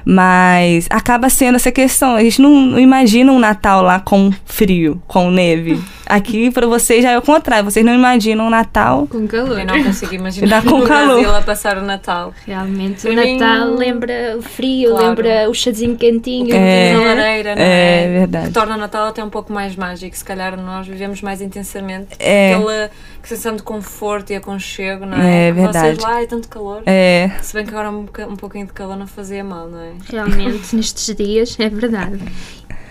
mas 0.05 0.87
acaba 0.89 1.29
sendo 1.29 1.55
essa 1.55 1.71
questão. 1.71 2.15
A 2.15 2.23
gente 2.23 2.41
não, 2.41 2.55
não 2.61 2.79
imagina 2.79 3.31
um 3.31 3.39
Natal 3.39 3.81
lá 3.81 3.99
com 3.99 4.31
frio, 4.45 5.01
com 5.07 5.29
neve. 5.31 5.79
Aqui, 6.11 6.51
para 6.51 6.67
vocês, 6.67 7.03
já 7.03 7.11
é 7.11 7.17
o 7.17 7.21
contrário. 7.21 7.63
Vocês 7.63 7.85
não 7.85 7.93
imaginam 7.93 8.47
um 8.47 8.49
Natal. 8.49 9.07
Com 9.07 9.25
calor. 9.27 9.59
Eu 9.59 9.65
não 9.65 9.81
consigo 9.83 10.13
imaginar 10.13 10.61
Dá 10.61 10.61
com 10.69 10.79
no 10.79 10.85
calor. 10.87 11.13
Brasil 11.21 11.35
a 11.35 11.41
passar 11.41 11.77
o 11.77 11.81
Natal. 11.81 12.33
Realmente, 12.45 13.01
Para 13.03 13.11
o 13.11 13.15
mim- 13.15 13.37
Natal 13.39 13.69
lembra 13.75 14.35
o 14.37 14.41
frio, 14.41 14.89
Claro. 14.91 15.07
lembra 15.07 15.49
o 15.49 15.53
chazinho 15.53 15.95
quentinho. 15.95 16.53
É. 16.53 16.93
Na 16.93 16.99
lareira, 16.99 17.55
não 17.55 17.61
É 17.61 18.03
é? 18.03 18.07
verdade. 18.19 18.47
Que 18.47 18.53
torna 18.53 18.75
o 18.75 18.77
Natal 18.77 19.07
até 19.07 19.23
um 19.23 19.29
pouco 19.29 19.53
mais 19.53 19.75
mágico. 19.75 20.15
Se 20.15 20.23
calhar 20.25 20.57
nós 20.57 20.85
vivemos 20.85 21.21
mais 21.21 21.41
intensamente. 21.41 22.09
É. 22.19 22.55
Aquela 22.55 22.91
sensação 23.23 23.55
de 23.55 23.63
conforto 23.63 24.31
e 24.31 24.35
aconchego, 24.35 25.05
não 25.05 25.17
é? 25.17 25.47
É 25.47 25.51
verdade. 25.51 25.95
Vocês 25.95 25.97
lá 25.99 26.21
é 26.21 26.25
tanto 26.25 26.49
calor. 26.49 26.83
É, 26.85 27.29
Se 27.41 27.53
bem 27.53 27.63
que 27.65 27.71
agora 27.71 27.89
um, 27.89 28.03
boca- 28.03 28.27
um 28.27 28.35
pouquinho 28.35 28.65
de 28.65 28.73
calor 28.73 28.97
não 28.97 29.07
fazia 29.07 29.43
mal, 29.43 29.67
não 29.69 29.79
é? 29.79 29.91
Realmente, 30.09 30.75
nestes 30.75 31.15
dias, 31.15 31.55
é 31.59 31.69
verdade. 31.69 32.19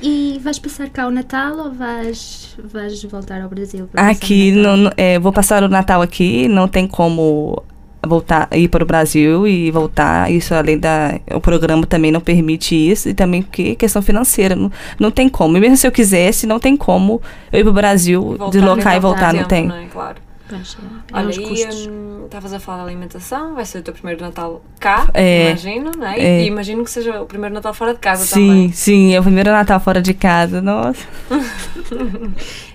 E 0.03 0.39
vais 0.43 0.59
passar 0.59 0.89
cá 0.89 1.07
o 1.07 1.11
Natal 1.11 1.59
ou 1.59 1.73
vais, 1.73 2.57
vais 2.65 3.03
voltar 3.05 3.43
ao 3.43 3.49
Brasil? 3.49 3.89
aqui, 3.95 4.51
não, 4.53 4.77
não- 4.77 4.93
é, 4.97 5.19
vou 5.19 5.33
passar 5.33 5.63
o 5.63 5.69
Natal 5.69 6.01
aqui, 6.01 6.49
não 6.49 6.67
tem 6.67 6.87
como 6.87 7.63
voltar 8.07 8.49
ir 8.53 8.69
para 8.69 8.83
o 8.83 8.87
Brasil 8.87 9.47
e 9.47 9.71
voltar 9.71 10.31
isso 10.33 10.55
além 10.55 10.79
da 10.79 11.21
o 11.35 11.39
programa 11.41 11.85
também 11.87 12.11
não 12.11 12.19
permite 12.21 12.75
isso 12.75 13.11
e 13.11 13.15
também 13.15 13.43
porque 13.43 13.75
questão 13.77 14.01
financeira 14.01 14.57
não, 14.57 14.73
não 14.99 15.11
tem 15.11 15.29
como 15.29 15.55
e 15.59 15.61
mesmo 15.61 15.77
se 15.77 15.87
eu 15.87 15.93
quisesse 15.93 16.47
não 16.47 16.59
tem 16.59 16.79
como 16.79 17.21
eu 17.53 17.61
ir 17.61 17.63
para 17.63 17.71
o 17.71 17.75
Brasil 17.75 18.23
Voltar 18.39 18.51
deslocar 18.53 18.95
e 18.95 18.97
então 18.97 19.01
voltar 19.03 19.31
com 19.33 19.37
não 19.41 19.45
tempo, 19.45 19.49
tem 19.49 19.67
Não 19.69 19.77
é? 19.77 19.85
Claro. 19.93 20.17
Pois, 20.51 20.77
é, 21.13 21.17
Olha, 21.17 21.33
e 21.33 21.89
hum, 21.89 22.23
estavas 22.27 22.53
a 22.53 22.59
falar 22.61 22.79
da 22.79 22.85
alimentação, 22.91 23.55
vai 23.55 23.65
ser 23.65 23.79
o 23.79 23.83
teu 23.83 23.95
primeiro 23.95 24.21
Natal 24.21 24.63
cá, 24.79 25.09
É. 25.15 25.49
imagino, 25.51 25.91
não 25.97 26.07
é? 26.07 26.19
É. 26.21 26.43
E 26.43 26.47
imagino 26.49 26.85
que 26.85 26.91
seja 26.91 27.23
o 27.23 27.27
primeiro 27.27 27.55
Natal 27.55 27.73
fora 27.73 27.95
de 27.95 28.01
casa 28.01 28.25
sim 28.25 28.47
também. 28.49 28.73
sim 28.73 29.15
é 29.15 29.21
o 29.21 29.23
primeiro 29.23 29.51
Natal 29.53 29.79
fora 29.81 30.03
de 30.03 30.13
casa 30.13 30.61
nossa 30.61 31.07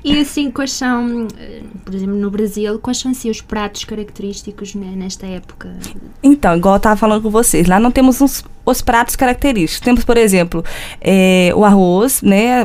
E 0.03 0.19
assim, 0.19 0.51
quais 0.51 0.71
são, 0.71 1.27
eh, 1.37 1.61
por 1.83 1.93
exemplo, 1.93 2.15
no 2.15 2.29
Brasil, 2.29 2.77
quais 2.79 2.97
são 2.99 3.11
assim, 3.11 3.29
os 3.29 3.41
pratos 3.41 3.83
característicos 3.85 4.75
né, 4.75 4.93
nesta 4.95 5.25
época? 5.25 5.73
Então, 6.21 6.55
igual 6.55 6.75
eu 6.75 6.79
tava 6.79 6.95
falando 6.95 7.23
com 7.23 7.29
vocês, 7.29 7.67
lá 7.67 7.79
não 7.79 7.89
temos 7.91 8.21
uns- 8.21 8.43
os 8.65 8.81
pratos 8.81 9.15
característicos. 9.15 9.79
Temos, 9.83 10.03
por 10.03 10.17
exemplo, 10.17 10.63
é, 11.01 11.51
o 11.55 11.63
arroz, 11.65 12.21
né? 12.21 12.61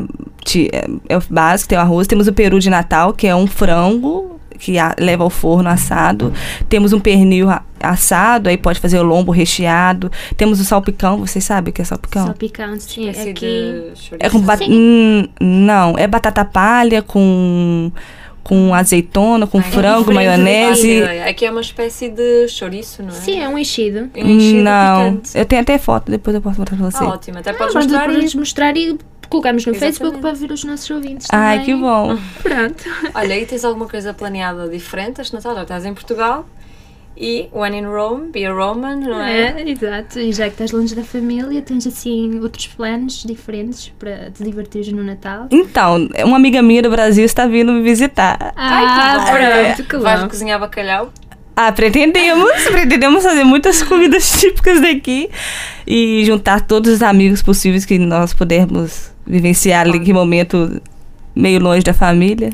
É, 0.73 0.87
é 1.09 1.17
o 1.19 1.23
básico, 1.31 1.69
tem 1.69 1.79
o 1.79 1.81
arroz. 1.81 2.07
Temos 2.07 2.27
o 2.29 2.33
peru 2.33 2.59
de 2.59 2.69
Natal, 2.71 3.13
que 3.13 3.27
é 3.27 3.35
um 3.35 3.47
frango 3.47 4.30
que 4.61 4.79
a- 4.79 4.95
leva 5.01 5.25
ao 5.25 5.31
forno 5.31 5.69
assado. 5.69 6.33
Temos 6.69 6.93
um 6.93 7.01
pernil 7.01 7.49
a- 7.51 7.63
assado, 7.83 8.49
aí 8.51 8.57
pode 8.59 8.79
fazer 8.79 8.99
o 8.99 9.03
lombo 9.03 9.33
recheado. 9.33 10.13
Temos 10.37 10.61
o 10.61 10.65
salpicão, 10.65 11.19
vocês 11.19 11.43
sabem 11.45 11.71
o 11.71 11.75
que 11.75 11.81
é 11.83 11.85
salpicão? 11.85 12.27
Salpicão, 12.27 12.79
sim, 12.79 13.09
aqui. 13.09 13.33
de 13.33 13.41
chouriço. 13.97 14.17
É 14.21 14.29
com 14.29 14.39
ba- 14.41 14.57
Sim. 14.59 14.69
Hum, 14.71 15.29
não, 15.41 15.97
é 15.99 16.07
batata 16.07 16.45
palha 16.45 17.03
com 17.03 17.91
com 18.43 18.75
azeitona, 18.75 19.47
com 19.47 19.59
Ai, 19.59 19.65
frango, 19.65 20.11
diferente, 20.11 20.15
maionese. 20.41 21.03
Ai, 21.03 21.29
Aqui 21.29 21.45
é 21.45 21.51
uma 21.51 21.61
espécie 21.61 22.09
de 22.09 22.49
chouriço, 22.49 23.03
não 23.03 23.11
é? 23.11 23.13
Sim, 23.13 23.39
é 23.41 23.49
um 23.49 23.57
enchido. 23.57 24.11
É 24.15 24.25
um 24.25 24.29
enchido 24.31 24.63
Não, 24.65 25.05
picante. 25.13 25.39
eu 25.39 25.45
tenho 25.45 25.63
até 25.63 25.79
foto, 25.79 26.11
depois 26.11 26.35
eu 26.35 26.41
posso 26.43 26.59
mostrar 26.59 26.77
pra 26.77 26.91
você. 26.91 27.05
Ah, 27.05 27.09
ótimo. 27.09 27.39
Até 27.39 27.51
Ah, 27.51 27.55
podes 27.55 27.75
mas 27.75 27.85
mostrar 27.87 28.05
podemos 28.07 28.25
isso. 28.25 28.39
mostrar 28.39 28.77
e 28.77 28.99
colocamos 29.31 29.65
no 29.65 29.73
Exatamente. 29.73 29.99
Facebook 29.99 30.21
para 30.21 30.35
ver 30.35 30.51
os 30.53 30.65
nossos 30.65 30.91
ouvintes 30.91 31.29
Ai, 31.33 31.61
também. 31.61 31.75
que 31.77 31.81
bom. 31.81 32.19
Pronto. 32.43 32.85
Olha, 33.15 33.39
e 33.39 33.47
tens 33.47 33.65
alguma 33.65 33.89
coisa 33.89 34.13
planeada 34.13 34.69
diferente 34.69 35.21
este 35.21 35.33
Natal? 35.33 35.55
Já 35.55 35.63
estás 35.63 35.87
em 35.87 35.95
Portugal 35.95 36.47
e 37.17 37.49
when 37.53 37.77
in 37.77 37.85
Rome, 37.85 38.31
be 38.33 38.47
a 38.47 38.53
Roman, 38.53 38.97
não 38.97 39.21
é? 39.21 39.61
É, 39.61 39.69
exato. 39.69 40.19
E 40.19 40.33
já 40.33 40.45
que 40.45 40.53
estás 40.53 40.73
longe 40.73 40.95
da 40.95 41.05
família, 41.05 41.61
tens 41.61 41.87
assim 41.87 42.41
outros 42.41 42.67
planos 42.69 43.23
diferentes 43.25 43.93
para 43.99 44.31
te 44.31 44.43
divertires 44.43 44.91
no 44.91 45.03
Natal? 45.03 45.47
Então, 45.51 46.09
uma 46.25 46.37
amiga 46.37 46.63
minha 46.63 46.83
do 46.83 46.89
Brasil 46.91 47.25
está 47.25 47.47
vindo 47.47 47.73
me 47.73 47.83
visitar. 47.83 48.53
Ah, 48.57 49.27
pronto, 49.31 49.89
que 49.89 49.97
Vais 49.99 50.21
bom. 50.23 50.29
cozinhar 50.29 50.59
bacalhau? 50.59 51.13
Ah, 51.55 51.71
pretendemos, 51.73 52.51
pretendemos 52.71 53.23
fazer 53.23 53.45
muitas 53.45 53.83
comidas 53.85 54.41
típicas 54.41 54.81
daqui 54.81 55.29
e 55.87 56.25
juntar 56.25 56.63
todos 56.63 56.91
os 56.91 57.03
amigos 57.03 57.43
possíveis 57.43 57.85
que 57.85 57.99
nós 57.99 58.33
pudermos 58.33 59.10
vivenciar 59.31 59.87
ali 59.87 60.01
que 60.01 60.13
momento 60.13 60.81
meio 61.35 61.61
longe 61.61 61.83
da 61.85 61.95
família. 61.95 62.51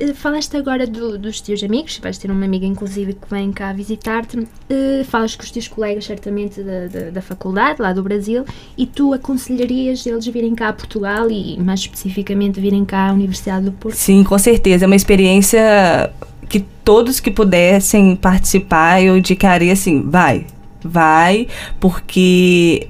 Eh, 0.00 0.12
Falaste 0.12 0.56
agora 0.56 0.86
do- 0.86 1.16
dos 1.16 1.40
teus 1.40 1.62
amigos, 1.62 1.98
vais 2.02 2.18
ter 2.18 2.28
uma 2.30 2.44
amiga 2.44 2.66
inclusive 2.66 3.12
que 3.14 3.30
vem 3.30 3.52
cá 3.52 3.72
visitar-te. 3.72 4.46
Eh, 4.68 5.04
falas 5.04 5.36
com 5.36 5.42
os 5.44 5.50
teus 5.52 5.68
colegas, 5.68 6.04
certamente, 6.04 6.60
da, 6.62 6.86
da, 6.88 7.10
da 7.10 7.22
faculdade, 7.22 7.80
lá 7.80 7.92
do 7.92 8.02
Brasil, 8.02 8.44
e 8.76 8.86
tu 8.86 9.12
aconselharias 9.14 10.04
eles 10.04 10.26
virem 10.26 10.54
cá 10.54 10.68
a 10.70 10.72
Portugal 10.72 11.30
e, 11.30 11.58
mais 11.60 11.80
especificamente, 11.80 12.60
virem 12.60 12.84
cá 12.84 13.08
à 13.10 13.12
Universidade 13.12 13.64
do 13.66 13.72
Porto? 13.72 13.94
Sim, 13.94 14.24
com 14.24 14.36
certeza. 14.38 14.84
É 14.84 14.86
uma 14.86 14.96
experiência 14.96 16.10
que 16.48 16.60
todos 16.84 17.20
que 17.20 17.30
pudessem 17.30 18.16
participar, 18.16 19.00
eu 19.02 19.16
indicaria 19.16 19.72
assim, 19.72 20.02
vai, 20.10 20.44
vai, 20.84 21.46
porque 21.80 22.88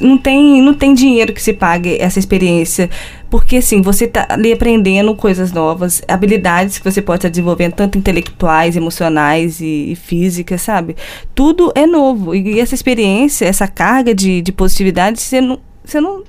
não 0.00 0.16
tem, 0.16 0.62
não 0.62 0.74
tem 0.74 0.94
dinheiro 0.94 1.32
que 1.32 1.42
se 1.42 1.52
pague 1.52 1.96
essa 1.98 2.18
experiência. 2.18 2.88
Porque 3.30 3.56
assim, 3.56 3.82
você 3.82 4.06
tá 4.06 4.26
ali 4.28 4.52
aprendendo 4.52 5.14
coisas 5.14 5.52
novas, 5.52 6.02
habilidades 6.06 6.78
que 6.78 6.84
você 6.84 7.02
pode 7.02 7.18
estar 7.18 7.28
desenvolvendo, 7.28 7.74
tanto 7.74 7.98
intelectuais, 7.98 8.76
emocionais 8.76 9.60
e, 9.60 9.92
e 9.92 9.96
físicas, 9.96 10.62
sabe? 10.62 10.96
Tudo 11.34 11.72
é 11.74 11.86
novo. 11.86 12.34
E 12.34 12.60
essa 12.60 12.74
experiência, 12.74 13.44
essa 13.46 13.66
carga 13.66 14.14
de, 14.14 14.40
de 14.40 14.52
positividade, 14.52 15.20
você 15.20 15.40
não. 15.40 15.58
Você 15.84 16.00
não 16.00 16.22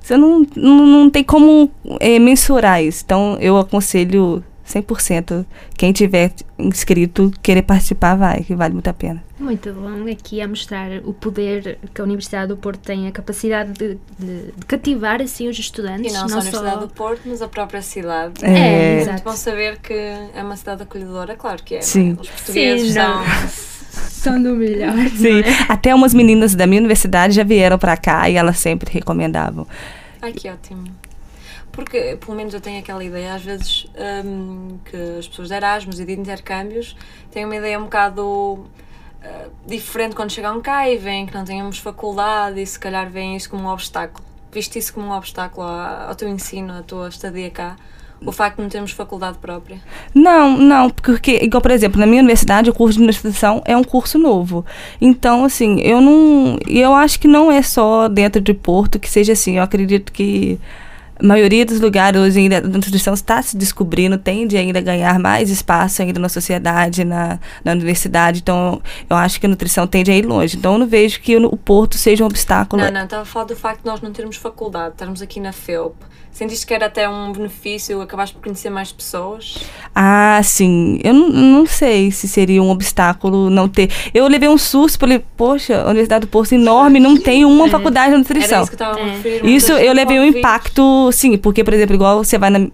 você 0.00 0.16
não, 0.16 0.46
não, 0.56 0.86
não 0.86 1.10
tem 1.10 1.22
como 1.22 1.70
eh, 2.00 2.18
mensurar 2.18 2.82
isso. 2.82 3.02
Então, 3.04 3.36
eu 3.40 3.58
aconselho 3.58 4.42
100%. 4.68 5.46
Quem 5.76 5.92
tiver 5.92 6.32
inscrito, 6.58 7.32
querer 7.42 7.62
participar, 7.62 8.14
vai, 8.16 8.42
que 8.42 8.54
vale 8.54 8.74
muito 8.74 8.88
a 8.88 8.92
pena. 8.92 9.22
Muito 9.38 9.72
bom, 9.72 10.10
aqui 10.10 10.40
a 10.40 10.48
mostrar 10.48 10.90
o 11.04 11.12
poder 11.12 11.78
que 11.94 12.00
a 12.00 12.04
Universidade 12.04 12.48
do 12.48 12.56
Porto 12.56 12.80
tem, 12.80 13.06
a 13.06 13.12
capacidade 13.12 13.72
de, 13.72 13.98
de- 14.18 14.52
de 14.56 14.66
cativar 14.66 15.22
assim 15.22 15.48
os 15.48 15.58
estudantes. 15.58 16.12
E 16.12 16.14
não, 16.16 16.28
só 16.28 16.36
a 16.36 16.40
Universidade 16.40 16.80
do 16.80 16.88
Porto, 16.88 17.22
mas 17.26 17.40
a 17.40 17.48
própria 17.48 17.80
cidade. 17.80 18.44
É, 18.44 18.48
É, 18.50 18.94
Muito 18.96 19.02
exato. 19.08 19.22
bom 19.24 19.32
saber 19.36 19.78
que 19.78 19.92
é 19.94 20.42
uma 20.42 20.56
cidade 20.56 20.82
acolhedora, 20.82 21.34
claro 21.36 21.62
que 21.62 21.74
é. 21.74 21.78
não 21.78 21.82
é? 21.84 21.86
Sim. 21.86 22.16
Os 22.20 22.28
portugueses 22.28 22.88
Sim, 22.88 22.94
são. 22.94 23.22
São 24.10 24.42
do 24.42 24.54
melhor. 24.54 24.92
Sim. 25.16 25.42
Até 25.68 25.94
umas 25.94 26.12
meninas 26.12 26.54
da 26.54 26.66
minha 26.66 26.80
universidade 26.80 27.34
já 27.34 27.42
vieram 27.44 27.78
pra 27.78 27.96
cá 27.96 28.28
e 28.28 28.34
elas 28.36 28.58
sempre 28.58 28.92
recomendavam. 28.92 29.66
Ai, 30.20 30.32
que 30.32 30.48
ótimo. 30.50 30.84
Porque, 31.78 32.18
pelo 32.20 32.36
menos, 32.36 32.52
eu 32.52 32.60
tenho 32.60 32.80
aquela 32.80 33.04
ideia, 33.04 33.34
às 33.34 33.42
vezes, 33.44 33.86
hum, 34.24 34.78
que 34.84 34.96
as 35.16 35.28
pessoas 35.28 35.46
de 35.46 35.54
Erasmus 35.54 36.00
e 36.00 36.04
de 36.04 36.12
intercâmbios 36.12 36.96
têm 37.30 37.44
uma 37.44 37.54
ideia 37.54 37.78
um 37.78 37.84
bocado 37.84 38.66
ah, 39.22 39.46
diferente 39.64 40.16
quando 40.16 40.32
chegam 40.32 40.60
cá 40.60 40.90
e 40.90 40.96
veem 40.96 41.24
que 41.24 41.32
não 41.32 41.44
tínhamos 41.44 41.78
faculdade 41.78 42.60
e 42.60 42.66
se 42.66 42.80
calhar 42.80 43.08
veem 43.08 43.36
isso 43.36 43.48
como 43.48 43.62
um 43.62 43.68
obstáculo. 43.68 44.26
Viste 44.50 44.76
isso 44.76 44.92
como 44.92 45.06
um 45.06 45.12
obstáculo 45.12 45.68
ao, 45.68 46.08
ao 46.08 46.14
teu 46.16 46.28
ensino, 46.28 46.72
à 46.72 46.82
tua 46.82 47.10
estadia 47.10 47.48
cá? 47.48 47.76
O 48.26 48.32
facto 48.32 48.56
de 48.56 48.62
não 48.62 48.68
termos 48.68 48.90
faculdade 48.90 49.38
própria. 49.38 49.80
Não, 50.12 50.58
não, 50.58 50.90
porque, 50.90 51.38
igual, 51.44 51.60
por 51.60 51.70
exemplo, 51.70 52.00
na 52.00 52.06
minha 52.08 52.22
universidade, 52.22 52.68
o 52.68 52.74
curso 52.74 52.98
de 52.98 53.06
nutrição 53.06 53.62
é 53.64 53.76
um 53.76 53.84
curso 53.84 54.18
novo. 54.18 54.66
Então, 55.00 55.44
assim, 55.44 55.78
eu 55.78 56.00
não. 56.00 56.58
Eu 56.66 56.92
acho 56.92 57.20
que 57.20 57.28
não 57.28 57.52
é 57.52 57.62
só 57.62 58.08
dentro 58.08 58.40
de 58.40 58.52
Porto 58.52 58.98
que 58.98 59.08
seja 59.08 59.34
assim. 59.34 59.58
Eu 59.58 59.62
acredito 59.62 60.10
que 60.10 60.58
a 61.20 61.26
maioria 61.26 61.64
dos 61.66 61.80
lugares 61.80 62.20
hoje 62.20 62.38
ainda 62.38 62.58
a 62.58 62.60
nutrição 62.60 63.14
está 63.14 63.42
se 63.42 63.56
descobrindo, 63.56 64.16
tende 64.18 64.56
ainda 64.56 64.78
a 64.78 64.82
ganhar 64.82 65.18
mais 65.18 65.50
espaço 65.50 66.02
ainda 66.02 66.20
na 66.20 66.28
sociedade, 66.28 67.04
na, 67.04 67.38
na 67.64 67.72
universidade. 67.72 68.40
Então, 68.40 68.80
eu 69.08 69.16
acho 69.16 69.40
que 69.40 69.46
a 69.46 69.48
nutrição 69.48 69.86
tende 69.86 70.10
a 70.10 70.16
ir 70.16 70.24
longe. 70.24 70.56
Então, 70.56 70.74
eu 70.74 70.78
não 70.78 70.86
vejo 70.86 71.20
que 71.20 71.36
o, 71.36 71.56
Porto 71.56 71.96
seja 71.96 72.22
um 72.24 72.26
obstáculo. 72.26 72.82
Não, 72.82 72.90
não, 72.90 73.04
estava 73.04 73.22
a 73.22 73.26
falar 73.26 73.46
do 73.46 73.56
facto 73.56 73.80
de 73.80 73.86
nós 73.86 74.00
não 74.00 74.12
termos 74.12 74.36
faculdade, 74.36 74.92
estarmos 74.94 75.20
aqui 75.20 75.40
na 75.40 75.52
FEUP. 75.52 75.94
Sentiste 76.30 76.64
que 76.66 76.72
era 76.72 76.86
até 76.86 77.08
um 77.08 77.32
benefício, 77.32 78.00
acabaste 78.00 78.36
por 78.36 78.42
conhecer 78.44 78.70
mais 78.70 78.92
pessoas? 78.92 79.56
Ah, 79.92 80.40
sim. 80.44 81.00
Eu 81.02 81.12
não, 81.12 81.30
não 81.30 81.66
sei 81.66 82.12
se 82.12 82.28
seria 82.28 82.62
um 82.62 82.70
obstáculo 82.70 83.50
não 83.50 83.68
ter. 83.68 83.90
Eu 84.14 84.28
levei 84.28 84.48
um 84.48 84.56
susto, 84.56 85.00
falei, 85.00 85.20
poxa, 85.36 85.82
a 85.82 85.88
Universidade 85.88 86.26
do 86.26 86.28
Porto 86.28 86.52
é 86.52 86.54
enorme, 86.54 87.00
não 87.00 87.16
tem 87.16 87.44
uma 87.44 87.68
faculdade 87.68 88.06
de 88.06 88.12
Era 88.12 88.18
nutrição. 88.18 88.62
isso 88.62 88.70
que 88.70 88.80
eu 88.80 88.86
estava 88.86 89.00
a 89.00 89.08
É. 89.08 89.10
referir. 89.16 89.46
Isso 89.48 89.72
eu 89.72 89.92
levei 89.92 90.20
um 90.20 90.24
impacto, 90.24 91.07
sim, 91.12 91.36
porque, 91.38 91.64
por 91.64 91.74
exemplo, 91.74 91.94
igual 91.94 92.22
você 92.24 92.38
vai 92.38 92.50
na. 92.50 92.68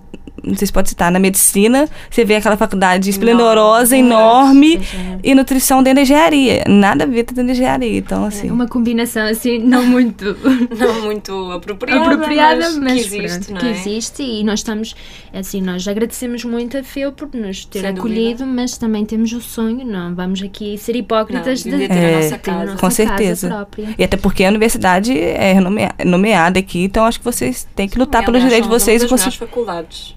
Não 0.47 0.55
sei 0.57 0.67
se 0.67 0.73
pode 0.73 0.89
citar, 0.89 1.11
na 1.11 1.19
medicina, 1.19 1.89
você 2.11 2.25
vê 2.25 2.37
aquela 2.37 2.57
faculdade 2.57 3.09
esplendorosa, 3.11 3.97
enorme, 3.97 4.79
Sim. 4.85 5.19
e 5.23 5.35
nutrição 5.35 5.83
dentro 5.83 5.97
da 5.97 6.03
engenharia. 6.03 6.65
Nada 6.69 7.05
a 7.05 7.07
ver 7.07 7.25
com 7.25 7.35
dentro 7.35 7.47
da 7.47 7.53
engenharia. 7.53 7.99
Então, 7.99 8.25
assim. 8.25 8.49
É 8.49 8.53
uma 8.53 8.67
combinação 8.69 9.27
assim, 9.27 9.59
não 9.59 9.85
muito 9.85 10.37
Não 10.79 11.03
muito 11.03 11.53
apropriada, 11.53 12.03
apropriada, 12.05 12.71
mas, 12.71 12.77
mas, 12.79 12.93
que 12.93 12.99
existe, 13.17 13.29
pronto, 13.47 13.51
não 13.51 13.57
é? 13.57 13.61
que 13.61 13.67
existe 13.81 14.23
e 14.23 14.45
nós 14.45 14.61
estamos, 14.61 14.95
assim, 15.33 15.61
nós 15.61 15.87
agradecemos 15.89 16.45
muito 16.45 16.77
a 16.77 16.83
FEU 16.83 17.13
por 17.13 17.29
nos 17.35 17.65
ter 17.65 17.81
Sem 17.81 17.91
acolhido, 17.91 18.47
mas 18.47 18.77
também 18.77 19.05
temos 19.05 19.33
o 19.33 19.41
sonho, 19.41 19.85
não 19.85 20.15
vamos 20.15 20.43
aqui 20.43 20.77
ser 20.79 20.97
hipócritas 20.97 21.65
Não, 21.65 21.73
de 21.79 21.79
de 21.85 21.89
ter 21.89 21.95
a 21.95 22.03
É, 22.03 22.17
nossa 22.17 22.29
ter 22.29 22.35
a 22.35 22.39
casa. 22.55 22.65
nossa 22.67 22.79
Com 22.79 22.91
certeza. 22.91 23.49
própria. 23.49 23.95
E 23.99 24.05
até 24.05 24.17
porque 24.17 24.45
a 24.45 24.49
universidade 24.49 25.17
é 25.19 25.61
nomea- 25.61 25.95
nomeada 26.05 26.59
aqui, 26.59 26.85
então 26.85 27.05
acho 27.05 27.19
que 27.19 27.25
vocês 27.25 27.67
têm 27.75 27.89
que 27.89 27.99
lutar 27.99 28.25
pelos 28.25 28.43
Aliás, 28.43 28.45
direitos 28.51 28.69
de 28.69 28.73
somos 28.73 28.83
vocês 28.83 29.03
e 29.03 29.07
uma 29.07 29.25
das 29.25 29.35
faculdades 29.37 30.17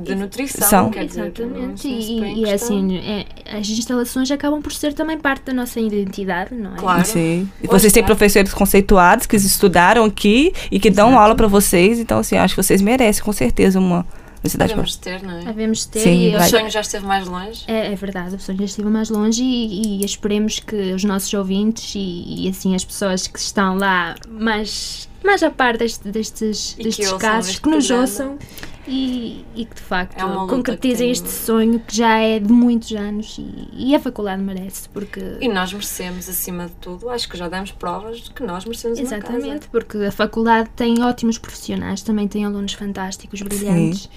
de 0.00 0.14
nutrição, 0.14 0.68
São. 0.68 0.90
Exatamente, 1.02 1.88
e, 1.88 2.40
e 2.40 2.44
é 2.44 2.52
assim, 2.54 2.96
é, 2.98 3.24
as 3.58 3.68
instalações 3.68 4.30
acabam 4.30 4.60
por 4.62 4.72
ser 4.72 4.92
também 4.94 5.18
parte 5.18 5.44
da 5.44 5.52
nossa 5.52 5.80
identidade, 5.80 6.54
não 6.54 6.74
é? 6.74 6.78
Claro. 6.78 7.04
Sim. 7.04 7.48
E 7.62 7.66
vocês 7.66 7.92
têm 7.92 8.04
professores 8.04 8.52
conceituados 8.54 9.26
que 9.26 9.36
estudaram 9.36 10.04
aqui 10.04 10.52
e 10.70 10.78
que 10.78 10.90
dão 10.90 11.08
Exato. 11.08 11.22
aula 11.22 11.34
para 11.34 11.46
vocês, 11.48 11.98
então 11.98 12.18
assim, 12.18 12.36
acho 12.36 12.54
que 12.54 12.62
vocês 12.62 12.80
merecem 12.80 13.22
com 13.24 13.32
certeza 13.32 13.78
uma 13.78 14.06
universidade. 14.38 14.68
Devemos 14.70 14.96
ter, 14.96 15.22
não 15.22 15.38
é? 15.38 15.44
Devemos 15.44 15.84
ter 15.86 16.00
Sim, 16.00 16.28
e 16.30 16.34
O 16.34 16.38
vai. 16.38 16.48
sonho 16.48 16.70
já 16.70 16.80
esteve 16.80 17.04
mais 17.06 17.26
longe. 17.26 17.64
É, 17.66 17.92
é 17.92 17.94
verdade, 17.96 18.36
o 18.36 18.38
sonho 18.40 18.58
já 18.58 18.64
estive 18.64 18.88
mais 18.88 19.10
longe 19.10 19.42
e, 19.42 20.02
e 20.02 20.04
esperemos 20.04 20.60
que 20.60 20.92
os 20.92 21.02
nossos 21.04 21.32
ouvintes 21.34 21.94
e, 21.96 22.44
e, 22.44 22.48
assim 22.48 22.74
as 22.74 22.84
pessoas 22.84 23.26
que 23.26 23.38
estão 23.38 23.76
lá 23.76 24.14
mais, 24.30 25.08
mais 25.24 25.42
a 25.42 25.50
par 25.50 25.76
deste- 25.76 26.08
destes, 26.10 26.72
E 26.72 26.76
que 26.76 26.84
destes 26.84 27.04
ouçam 27.06 27.18
casos, 27.18 27.58
que 27.58 27.68
nos 27.68 27.86
programa. 27.86 28.02
ouçam 28.08 28.38
e, 28.86 29.44
e 29.54 29.64
que 29.64 29.74
de 29.74 29.80
facto 29.80 30.18
É 30.18 30.46
concretizem 30.48 31.10
este 31.10 31.28
sonho 31.28 31.80
que 31.80 31.96
já 31.96 32.18
é 32.18 32.38
de 32.38 32.52
muitos 32.52 32.92
anos 32.92 33.36
e, 33.38 33.68
e 33.72 33.94
a 33.94 34.00
faculdade 34.00 34.42
merece, 34.42 34.88
porque 34.88 35.20
E 35.40 35.48
nós 35.48 35.72
merecemos, 35.72 36.28
acima 36.28 36.66
de 36.66 36.72
tudo, 36.74 37.08
acho 37.10 37.28
que 37.28 37.36
já 37.36 37.48
demos 37.48 37.72
provas 37.72 38.18
de 38.18 38.30
que 38.30 38.42
nós 38.42 38.64
merecemos 38.64 38.98
uma 38.98 39.08
casa. 39.08 39.16
exatamente, 39.16 39.68
porque 39.68 39.98
a 39.98 40.12
faculdade 40.12 40.70
tem 40.76 41.02
ótimos 41.02 41.38
profissionais, 41.38 42.02
também 42.02 42.28
tem 42.28 42.44
alunos 42.44 42.72
fantásticos, 42.72 43.42
brilhantes. 43.42 44.08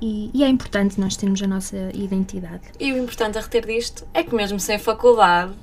E, 0.00 0.30
e 0.34 0.44
é 0.44 0.48
importante 0.48 1.00
nós 1.00 1.16
termos 1.16 1.42
a 1.42 1.46
nossa 1.46 1.76
identidade. 1.94 2.60
E 2.78 2.92
o 2.92 2.98
importante 2.98 3.38
a 3.38 3.40
reter 3.40 3.64
disto 3.64 4.06
é 4.12 4.22
que 4.22 4.34
mesmo 4.34 4.60
sem 4.60 4.78
faculdade, 4.78 5.54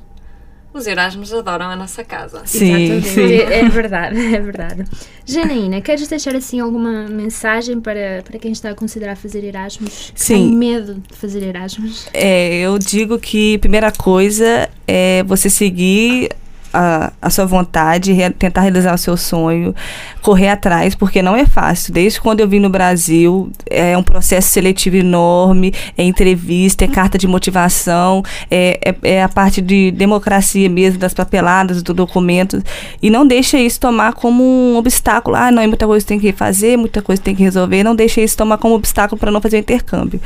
os 0.73 0.87
Erasmus 0.87 1.31
adoram 1.33 1.67
a 1.69 1.75
nossa 1.75 2.03
casa. 2.03 2.41
Sim, 2.45 2.73
Exatamente. 2.73 3.07
sim. 3.07 3.21
É, 3.21 3.59
é 3.59 3.69
verdade, 3.69 4.17
é 4.35 4.39
verdade. 4.39 4.83
Janaína, 5.25 5.81
queres 5.81 6.07
deixar 6.07 6.35
assim 6.35 6.59
alguma 6.59 7.07
mensagem 7.07 7.79
para, 7.79 8.23
para 8.23 8.39
quem 8.39 8.51
está 8.51 8.71
a 8.71 8.75
considerar 8.75 9.15
fazer 9.15 9.43
Erasmus? 9.43 10.11
Sim. 10.15 10.33
Tem 10.33 10.55
medo 10.55 10.95
de 10.95 11.15
fazer 11.15 11.43
Erasmus? 11.43 12.07
É, 12.13 12.61
eu 12.61 12.77
digo 12.79 13.19
que 13.19 13.57
primeira 13.59 13.91
coisa 13.91 14.69
é 14.87 15.23
você 15.23 15.49
seguir 15.49 16.29
a, 16.73 17.11
a 17.21 17.29
sua 17.29 17.45
vontade, 17.45 18.11
re- 18.11 18.31
tentar 18.31 18.61
realizar 18.61 18.93
o 18.93 18.97
seu 18.97 19.15
sonho, 19.15 19.73
correr 20.21 20.49
atrás, 20.49 20.95
porque 20.95 21.21
não 21.21 21.35
é 21.35 21.45
fácil. 21.45 21.93
Desde 21.93 22.19
quando 22.19 22.39
eu 22.39 22.47
vim 22.47 22.59
no 22.59 22.69
Brasil, 22.69 23.51
é 23.69 23.97
um 23.97 24.03
processo 24.03 24.49
seletivo 24.49 24.95
enorme, 24.97 25.73
é 25.97 26.03
entrevista, 26.03 26.83
é 26.85 26.87
carta 26.87 27.17
de 27.17 27.27
motivação, 27.27 28.23
é, 28.49 28.79
é, 28.83 28.95
é 29.17 29.23
a 29.23 29.29
parte 29.29 29.61
de 29.61 29.91
democracia 29.91 30.69
mesmo, 30.69 30.99
das 30.99 31.13
papeladas, 31.13 31.83
do 31.83 31.93
documento. 31.93 32.61
E 33.01 33.09
não 33.09 33.25
deixa 33.27 33.57
isso 33.59 33.79
tomar 33.79 34.13
como 34.13 34.43
um 34.43 34.75
obstáculo. 34.77 35.35
Ah, 35.35 35.51
não, 35.51 35.61
é 35.61 35.67
muita 35.67 35.85
coisa 35.85 36.03
que 36.03 36.07
tem 36.09 36.19
que 36.19 36.31
fazer, 36.33 36.77
muita 36.77 37.01
coisa 37.01 37.21
que 37.21 37.25
tem 37.25 37.35
que 37.35 37.43
resolver. 37.43 37.83
Não 37.83 37.95
deixa 37.95 38.19
isso 38.21 38.35
tomar 38.35 38.57
como 38.57 38.73
obstáculo 38.75 39.19
para 39.19 39.31
não 39.31 39.39
fazer 39.41 39.57
o 39.57 39.59
intercâmbio. 39.59 40.19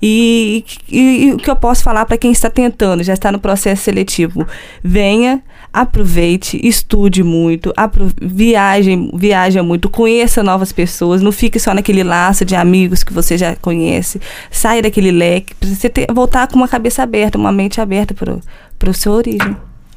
E, 0.00 0.64
e- 0.90 1.24
e 1.26 1.32
o 1.32 1.36
que 1.36 1.50
eu 1.50 1.56
posso 1.56 1.82
falar 1.82 2.04
para 2.06 2.16
quem 2.16 2.30
está 2.32 2.48
tentando, 2.48 3.02
já 3.02 3.12
está 3.14 3.30
no 3.30 3.38
processo 3.38 3.82
seletivo, 3.82 4.46
venha, 4.82 5.42
aproveite, 5.72 6.60
estude 6.66 7.22
muito, 7.22 7.72
apro 7.76 8.10
viaje, 8.20 9.10
viaja 9.14 9.62
muito, 9.62 9.88
conheça 9.88 10.42
novas 10.42 10.72
pessoas, 10.72 11.22
não 11.22 11.32
fique 11.32 11.58
só 11.58 11.72
naquele 11.74 12.02
laço 12.02 12.44
de 12.44 12.54
amigos 12.54 13.02
que 13.02 13.12
você 13.12 13.38
já 13.38 13.54
conhece, 13.56 14.20
saia 14.50 14.82
daquele 14.82 15.10
leque, 15.10 15.54
você 15.60 15.88
ter, 15.88 16.06
voltar 16.12 16.48
com 16.48 16.56
uma 16.56 16.68
cabeça 16.68 17.02
aberta, 17.02 17.38
uma 17.38 17.52
mente 17.52 17.80
aberta 17.80 18.14
para 18.14 18.90
o 18.90 18.94
seu 18.94 19.12
origem. 19.12 19.56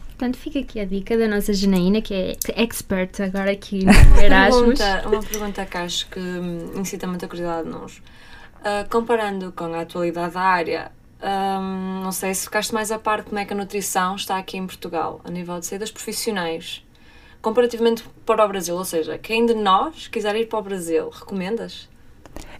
Portanto, 0.09 0.37
fica 0.37 0.59
aqui 0.59 0.79
a 0.79 0.85
dica 0.85 1.17
da 1.17 1.27
nossa 1.27 1.51
Janaína, 1.53 2.01
que 2.01 2.13
é 2.13 2.37
expert 2.55 3.19
agora 3.21 3.51
aqui 3.51 3.83
no 3.83 3.91
Uma 3.91 4.23
Erasmus. 4.23 4.77
pergunta, 4.79 5.09
uma 5.09 5.23
pergunta 5.23 5.65
que 5.65 5.77
acho 5.77 6.07
que 6.09 6.19
hum, 6.19 6.71
incita 6.77 7.07
muita 7.07 7.27
curiosidade 7.27 7.67
nos. 7.67 8.01
Ah, 8.63 8.85
comparando 8.89 9.51
com 9.51 9.65
a 9.65 9.81
atualidade 9.81 10.33
da 10.35 10.39
área, 10.39 10.91
hum, 11.23 12.01
não 12.03 12.11
sei 12.11 12.33
se 12.33 12.43
ficaste 12.43 12.73
mais 12.73 12.91
a 12.91 12.99
par 12.99 13.21
de 13.21 13.29
como 13.29 13.39
é 13.39 13.45
que 13.45 13.53
a 13.53 13.55
nutrição 13.55 14.15
está 14.15 14.37
aqui 14.37 14.57
em 14.57 14.67
Portugal, 14.67 15.21
a 15.23 15.31
nível 15.31 15.59
de 15.59 15.65
saídas 15.65 15.91
profissionais, 15.91 16.83
comparativamente 17.41 18.03
para 18.25 18.43
o 18.45 18.47
Brasil. 18.47 18.75
Ou 18.75 18.85
seja, 18.85 19.17
quem 19.17 19.45
de 19.45 19.53
nós 19.53 20.07
quiser 20.07 20.35
ir 20.35 20.47
para 20.47 20.59
o 20.59 20.61
Brasil, 20.61 21.09
recomendas? 21.09 21.89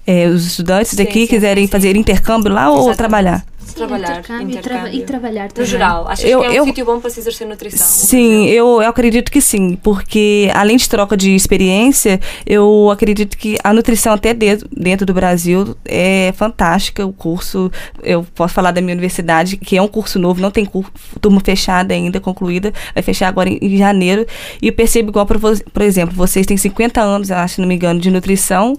É, 0.05 0.27
os 0.27 0.45
estudantes 0.45 0.91
Sim, 0.91 0.97
daqui 0.97 1.25
sim, 1.27 1.39
sim, 1.39 1.39
sim, 1.39 1.55
sim. 1.61 1.67
fazer 1.67 1.95
intercâmbio 1.95 2.51
lá 2.51 2.69
ou 2.69 2.75
Exatamente. 2.89 2.97
trabalhar? 2.97 3.45
Sim, 3.65 3.75
trabalhar, 3.75 4.19
intercâmbio, 4.19 4.47
e, 4.49 4.51
intercâmbio. 4.59 4.93
e 4.93 5.01
trabalhar 5.03 5.43
No 5.45 5.49
também. 5.53 5.69
geral, 5.71 6.07
achas 6.07 6.29
Eu- 6.29 6.41
que 6.41 6.45
é 6.45 6.49
um 6.49 6.53
eu- 6.53 6.65
sítio 6.65 6.85
bom 6.85 6.99
para 6.99 7.09
se 7.09 7.21
exercer 7.21 7.47
nutrição? 7.47 7.87
Sim, 7.87 8.45
eu, 8.47 8.81
eu 8.81 8.89
acredito 8.89 9.31
que 9.31 9.39
sim, 9.39 9.77
porque 9.81 10.51
além 10.53 10.75
de 10.75 10.87
troca 10.89 11.15
de 11.15 11.33
experiência, 11.33 12.19
eu 12.45 12.91
acredito 12.91 13.37
que 13.37 13.57
a 13.63 13.73
nutrição 13.73 14.11
até 14.13 14.33
dentro, 14.33 14.67
dentro 14.75 15.05
do 15.05 15.13
Brasil 15.13 15.75
é 15.85 16.33
fantástica. 16.35 17.05
O 17.05 17.13
curso, 17.13 17.71
eu 18.03 18.23
posso 18.35 18.53
falar 18.53 18.71
da 18.71 18.81
minha 18.81 18.93
universidade, 18.93 19.55
que 19.55 19.77
é 19.77 19.81
um 19.81 19.87
curso 19.87 20.19
novo, 20.19 20.41
não 20.41 20.51
tem 20.51 20.65
cur- 20.65 20.91
turma 21.21 21.39
fechada 21.43 21.93
ainda, 21.93 22.19
concluída, 22.19 22.73
vai 22.93 23.01
fechar 23.01 23.29
agora 23.29 23.49
em, 23.49 23.57
em 23.61 23.77
janeiro. 23.77 24.25
E 24.61 24.67
eu 24.67 24.73
percebo 24.73 25.09
igual, 25.09 25.25
por, 25.25 25.39
por 25.39 25.81
exemplo, 25.81 26.13
vocês 26.13 26.45
têm 26.45 26.57
50 26.57 27.01
anos, 27.01 27.29
eu 27.29 27.37
acho, 27.37 27.55
se 27.55 27.61
não 27.61 27.67
me 27.67 27.75
engano, 27.75 27.99
de 27.99 28.11
nutrição. 28.11 28.75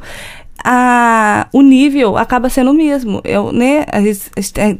A, 0.62 1.47
o 1.53 1.61
nível 1.61 2.17
acaba 2.17 2.49
sendo 2.49 2.71
o 2.71 2.75
mesmo. 2.75 3.21
Eu, 3.25 3.53
né, 3.53 3.85
a 3.90 4.01
gente 4.01 4.23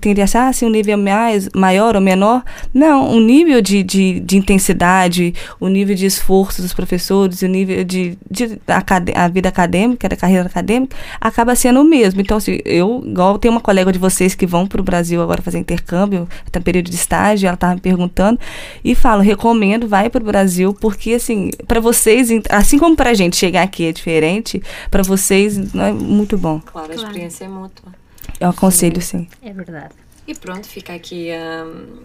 tem 0.01 0.15
de 0.15 0.23
achar 0.23 0.53
se 0.55 0.65
um 0.65 0.71
nível 0.71 0.97
mais, 0.97 1.49
maior 1.55 1.95
ou 1.97 2.01
menor. 2.01 2.43
Não, 2.73 3.11
o 3.11 3.21
nível 3.21 3.61
de, 3.61 3.83
de, 3.83 4.21
de 4.21 4.37
intensidade, 4.37 5.35
o 5.61 5.69
nível 5.69 5.95
de 5.95 6.07
esforço 6.07 6.63
dos 6.63 6.73
professores, 6.73 7.43
o 7.43 7.47
nível 7.47 7.85
de, 7.85 8.17
de 8.31 8.59
acad- 8.67 9.11
a 9.15 9.29
vida 9.29 9.49
acadêmica, 9.49 10.09
da 10.09 10.17
carreira 10.17 10.47
acadêmica, 10.47 10.97
acaba 11.21 11.55
sendo 11.55 11.81
o 11.81 11.85
mesmo. 11.85 12.21
Então, 12.21 12.37
assim, 12.37 12.59
eu, 12.65 13.03
igual 13.05 13.39
tem 13.39 13.51
uma 13.51 13.61
colega 13.61 13.93
de 13.93 13.99
vocês 13.99 14.35
que 14.35 14.47
vão 14.47 14.67
para 14.67 14.81
o 14.81 14.85
Brasil 14.85 15.21
agora 15.21 15.43
fazer 15.43 15.59
intercâmbio, 15.59 16.29
está 16.47 16.61
período 16.61 16.89
de 16.89 16.97
estágio, 16.97 17.47
ela 17.47 17.55
estava 17.55 17.75
me 17.75 17.81
perguntando, 17.81 18.39
e 18.83 18.95
falo, 18.95 19.21
recomendo, 19.21 19.87
vai 19.87 20.09
para 20.09 20.23
o 20.23 20.27
Brasil, 20.27 20.73
porque, 20.81 21.15
assim, 21.15 21.51
para 21.67 21.81
vocês, 21.81 22.31
assim 22.49 22.79
como 22.79 22.97
para 22.97 23.11
a 23.11 23.15
gente 23.15 23.37
chegar 23.37 23.63
aqui 23.63 23.87
é 23.87 23.93
diferente, 23.93 24.63
para 24.91 25.03
vocês 25.03 25.59
é 25.75 25.93
muito 25.93 26.37
bom. 26.39 26.61
Claro, 26.61 26.91
a 26.93 26.95
Claro. 26.95 27.09
experiência 27.09 27.45
é 27.45 27.49
mútua. 27.49 27.93
Eu 28.41 28.49
aconselho, 28.51 29.01
sim. 29.01 29.29
É 29.43 29.53
verdade. 29.53 29.95
E 30.27 30.35
pronto, 30.35 30.67
fica 30.67 30.95
aqui 30.95 31.29
hum, 31.67 31.99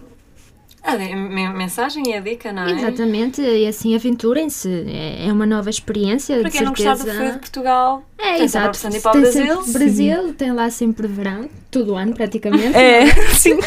a 0.82 1.52
mensagem 1.52 2.10
e 2.10 2.14
a 2.14 2.20
dica, 2.20 2.52
não 2.52 2.62
é? 2.62 2.72
Exatamente, 2.72 3.40
e 3.42 3.66
assim 3.66 3.94
aventurem-se. 3.94 4.68
É 4.86 5.28
é 5.28 5.32
uma 5.32 5.46
nova 5.46 5.68
experiência. 5.70 6.40
Para 6.40 6.50
quem 6.50 6.62
não 6.62 6.72
gostar 6.72 6.94
do 6.96 7.04
frio 7.04 7.32
de 7.32 7.38
Portugal, 7.38 8.02
É, 8.18 8.22
tem 8.22 8.30
sempre 8.32 8.40
a 8.40 8.44
exato. 8.44 8.68
opção 8.68 8.90
de 8.90 8.96
ir 8.96 9.00
para 9.00 9.10
o 9.10 9.12
Tem 9.12 9.22
Brasil. 9.22 9.62
sempre 9.62 9.72
Brasil, 9.72 10.34
tem 10.34 10.52
lá 10.52 10.70
sempre 10.70 11.06
verão, 11.06 11.48
todo 11.70 11.92
o 11.92 11.96
ano 11.96 12.14
praticamente. 12.14 12.76
É, 12.76 13.06
sim. 13.34 13.58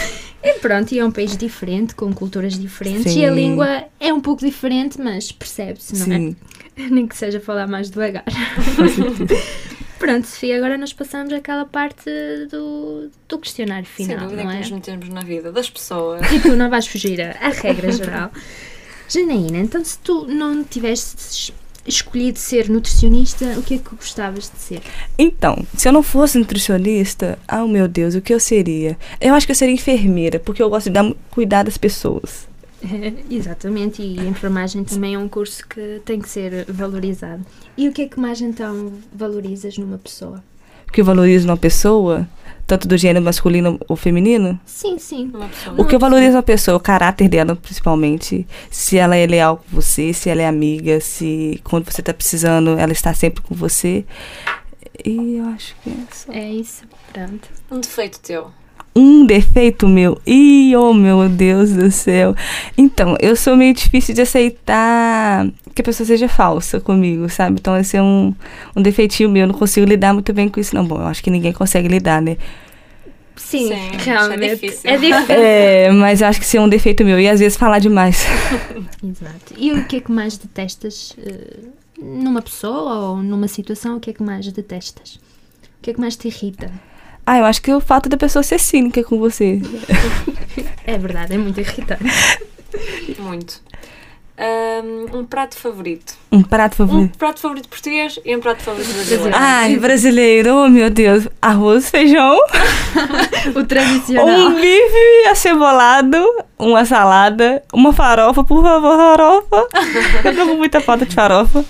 E 0.43 0.53
pronto, 0.59 0.91
e 0.93 0.99
é 0.99 1.05
um 1.05 1.11
país 1.11 1.37
diferente, 1.37 1.95
com 1.95 2.11
culturas 2.13 2.59
diferentes, 2.59 3.13
Sim. 3.13 3.21
e 3.21 3.25
a 3.25 3.31
língua 3.31 3.85
é 3.97 4.11
um 4.13 4.19
pouco 4.19 4.45
diferente, 4.45 4.99
mas 4.99 5.31
percebe-se, 5.31 5.97
não 5.97 6.05
Sim. 6.05 6.35
é? 6.75 6.81
Nem 6.89 7.07
que 7.07 7.15
seja 7.15 7.39
falar 7.39 7.65
mais 7.65 7.89
devagar. 7.89 8.25
Pronto, 10.03 10.27
Sofia, 10.27 10.57
agora 10.57 10.77
nós 10.77 10.91
passamos 10.91 11.31
àquela 11.31 11.63
parte 11.63 12.03
do, 12.51 13.09
do 13.29 13.39
questionário 13.39 13.87
Sem 13.95 14.05
final, 14.05 14.25
dúvida 14.25 14.43
não 14.43 14.51
que 14.51 14.57
é? 14.57 14.59
nos 14.59 14.71
metemos 14.71 15.07
na 15.07 15.21
vida 15.21 15.49
das 15.49 15.69
pessoas. 15.69 16.29
E 16.29 16.41
tu 16.41 16.57
não 16.57 16.69
vais 16.69 16.85
fugir 16.85 17.21
à 17.21 17.31
à 17.39 17.49
regra 17.49 17.89
geral. 17.89 18.29
Janaína, 19.07 19.59
então 19.59 19.81
se 19.81 19.97
tu 19.99 20.25
não 20.25 20.61
tivesses 20.61 21.53
escolhido 21.87 22.37
ser 22.37 22.69
nutricionista, 22.69 23.45
o 23.57 23.63
que 23.63 23.75
é 23.75 23.77
que 23.77 23.95
gostavas 23.95 24.51
de 24.51 24.59
ser? 24.59 24.81
Então, 25.17 25.65
se 25.77 25.87
eu 25.87 25.93
não 25.93 26.03
fosse 26.03 26.37
nutricionista, 26.37 27.39
oh 27.49 27.65
meu 27.65 27.87
Deus, 27.87 28.13
o 28.13 28.19
que 28.19 28.33
eu 28.33 28.41
seria? 28.41 28.97
Eu 29.21 29.33
acho 29.33 29.45
que 29.45 29.53
eu 29.53 29.55
seria 29.55 29.73
enfermeira, 29.73 30.37
porque 30.37 30.61
eu 30.61 30.69
gosto 30.69 30.87
de 30.87 30.93
dar, 30.95 31.13
cuidar 31.31 31.63
das 31.63 31.77
pessoas. 31.77 32.45
Exatamente, 33.29 34.01
e 34.01 34.19
a 34.19 34.25
enfermagem 34.25 34.83
também 34.83 35.15
é 35.15 35.19
um 35.19 35.29
curso 35.29 35.67
que 35.67 36.01
tem 36.05 36.19
que 36.19 36.29
ser 36.29 36.65
valorizado. 36.69 37.45
E 37.77 37.87
o 37.87 37.93
que 37.93 38.03
é 38.03 38.07
que 38.07 38.19
mais 38.19 38.41
então 38.41 38.93
valorizas 39.13 39.77
numa 39.77 39.97
pessoa? 39.97 40.43
O 40.87 40.91
que 40.91 41.01
eu 41.01 41.05
valorizo 41.05 41.47
numa 41.47 41.57
pessoa, 41.57 42.27
tanto 42.67 42.87
do 42.87 42.97
gênero 42.97 43.23
masculino 43.23 43.79
ou 43.87 43.95
feminino, 43.95 44.59
Sim, 44.65 44.99
sim. 44.99 45.31
O 45.77 45.85
que 45.85 45.95
eu 45.95 45.99
valorizo 45.99 46.33
na 46.33 46.43
pessoa, 46.43 46.77
o 46.77 46.79
caráter 46.79 47.27
dela, 47.27 47.55
principalmente. 47.55 48.45
Se 48.69 48.97
ela 48.97 49.15
é 49.15 49.25
leal 49.25 49.57
com 49.57 49.75
você, 49.75 50.13
se 50.13 50.29
ela 50.29 50.41
é 50.41 50.47
amiga, 50.47 50.99
se 50.99 51.59
quando 51.63 51.89
você 51.89 52.01
está 52.01 52.13
precisando, 52.13 52.77
ela 52.77 52.91
está 52.91 53.13
sempre 53.13 53.41
com 53.41 53.55
você. 53.55 54.05
E 55.03 55.37
eu 55.37 55.45
acho 55.45 55.75
que 55.83 55.89
é 55.89 55.93
só. 56.11 56.31
É 56.31 56.51
isso, 56.51 56.83
pronto. 57.11 57.49
Um 57.71 57.79
defeito 57.79 58.19
teu. 58.19 58.51
Um 58.95 59.25
defeito 59.25 59.87
meu. 59.87 60.19
Ih, 60.25 60.75
oh 60.75 60.93
meu 60.93 61.27
Deus 61.27 61.71
do 61.71 61.89
céu. 61.89 62.35
Então, 62.77 63.17
eu 63.19 63.35
sou 63.35 63.57
meio 63.57 63.73
difícil 63.73 64.13
de 64.13 64.21
aceitar 64.21 65.47
que 65.73 65.81
a 65.81 65.83
pessoa 65.83 66.05
seja 66.05 66.27
falsa 66.27 66.79
comigo, 66.79 67.27
sabe? 67.29 67.57
Então, 67.59 67.75
esse 67.75 67.97
é 67.97 68.01
um, 68.01 68.33
um 68.75 68.81
defeitinho 68.81 69.29
meu. 69.29 69.41
Eu 69.43 69.47
não 69.47 69.55
consigo 69.55 69.87
lidar 69.87 70.13
muito 70.13 70.31
bem 70.31 70.47
com 70.47 70.59
isso, 70.59 70.75
não. 70.75 70.85
Bom, 70.85 70.97
eu 70.97 71.07
acho 71.07 71.23
que 71.23 71.31
ninguém 71.31 71.51
consegue 71.51 71.87
lidar, 71.87 72.21
né? 72.21 72.37
Sim, 73.35 73.67
Sim, 73.67 73.73
é 73.73 73.97
realmente. 73.97 74.49
difícil. 74.49 74.89
É 74.89 74.97
difícil. 74.97 75.35
É, 75.35 75.91
mas 75.91 76.21
eu 76.21 76.27
acho 76.27 76.39
que 76.39 76.45
isso 76.45 76.57
é 76.57 76.61
um 76.61 76.69
defeito 76.69 77.03
meu. 77.03 77.19
E 77.19 77.27
às 77.27 77.39
vezes 77.39 77.57
falar 77.57 77.79
demais. 77.79 78.25
Exato. 79.03 79.53
E 79.57 79.73
o 79.73 79.85
que 79.85 79.97
é 79.97 79.99
que 80.01 80.11
mais 80.11 80.37
detestas 80.37 81.15
eh, 81.17 81.57
numa 81.99 82.41
pessoa 82.41 83.09
ou 83.09 83.17
numa 83.17 83.47
situação? 83.47 83.97
O 83.97 83.99
que 83.99 84.11
é 84.11 84.13
que 84.13 84.21
mais 84.21 84.51
detestas? 84.51 85.15
O 85.15 85.81
que 85.81 85.89
é 85.89 85.93
que 85.93 85.99
mais 85.99 86.15
te 86.15 86.27
irrita? 86.27 86.71
Ah, 87.25 87.37
eu 87.39 87.45
acho 87.45 87.61
que 87.61 87.71
o 87.73 87.79
fato 87.79 88.09
da 88.09 88.17
pessoa 88.17 88.43
ser 88.43 88.59
cínica 88.59 89.03
com 89.03 89.17
você. 89.17 89.61
É 90.85 90.97
verdade, 90.97 91.33
é 91.33 91.37
muito 91.37 91.59
irritante. 91.59 92.03
Muito. 93.19 93.61
Um 95.13 95.23
prato 95.25 95.55
favorito. 95.55 96.15
Um 96.31 96.41
prato 96.43 96.73
Um 96.73 96.87
favorito. 96.87 97.17
prato 97.17 97.39
favorito 97.39 97.69
português 97.69 98.19
e 98.25 98.35
um 98.35 98.39
prato 98.41 98.61
favorito 98.61 98.91
brasileiro. 98.93 99.31
Ai, 99.33 99.77
brasileiro, 99.77 100.53
oh 100.55 100.67
meu 100.69 100.89
Deus. 100.89 101.27
Arroz, 101.41 101.89
feijão, 101.89 102.35
O 103.55 103.63
tradicional. 103.63 104.27
um 104.27 104.55
bife 104.55 105.27
acebolado, 105.31 106.17
uma 106.59 106.83
salada, 106.83 107.63
uma 107.71 107.93
farofa, 107.93 108.43
por 108.43 108.61
favor, 108.61 108.97
farofa. 108.97 109.67
Eu 110.25 110.35
tô 110.35 110.45
com 110.47 110.55
muita 110.55 110.81
falta 110.81 111.05
de 111.05 111.15
farofa. 111.15 111.63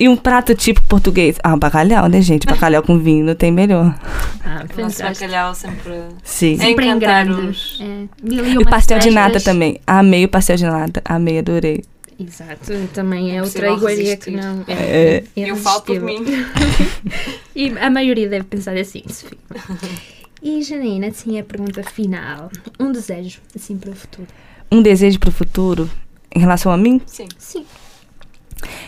E 0.00 0.08
um 0.08 0.16
prato 0.16 0.54
tipo 0.54 0.80
português. 0.84 1.36
Ah, 1.42 1.56
bacalhau, 1.56 2.08
né, 2.08 2.20
gente? 2.22 2.46
Bacalhau 2.48 2.82
com 2.82 2.98
vinho 2.98 3.24
não 3.24 3.34
tem 3.34 3.50
melhor. 3.50 3.94
Ah, 4.44 4.64
Nosso 4.78 5.02
bacalhau 5.02 5.54
sempre. 5.54 5.92
Sim. 6.22 6.56
Sempre 6.56 6.86
em 6.86 6.90
encantar 6.90 7.24
grande. 7.26 7.48
os- 7.48 7.80
É. 7.80 8.06
E 8.52 8.58
o 8.58 8.64
pastel 8.64 8.98
de 9.00 9.10
nata 9.10 9.40
também. 9.40 9.80
Amei 9.86 10.24
o 10.24 10.28
pastel 10.28 10.56
de 10.56 10.64
nata. 10.64 11.02
Amei, 11.04 11.38
adorei. 11.38 11.82
Exato, 12.20 12.72
também 12.92 13.36
é 13.36 13.40
outra 13.42 13.70
iguaria 13.70 14.16
que 14.16 14.30
não. 14.32 14.64
É. 14.66 15.22
Eu 15.36 15.54
falo 15.56 15.82
por 15.82 16.00
mim. 16.00 16.24
E 17.54 17.76
a 17.78 17.90
maioria 17.90 18.28
deve 18.28 18.44
pensar 18.44 18.76
assim, 18.76 19.02
Sofia. 19.08 19.36
E 20.40 20.62
Janaína, 20.62 21.08
assim, 21.08 21.38
a 21.38 21.42
pergunta 21.42 21.82
final. 21.82 22.50
Um 22.78 22.92
desejo, 22.92 23.40
assim, 23.54 23.76
para 23.76 23.90
o 23.90 23.94
futuro. 23.96 24.28
Um 24.70 24.80
desejo 24.80 25.18
pro 25.18 25.32
futuro 25.32 25.90
em 26.34 26.38
relação 26.38 26.70
a 26.70 26.76
mim? 26.76 27.00
Sim. 27.06 27.26
Sim. 27.36 27.64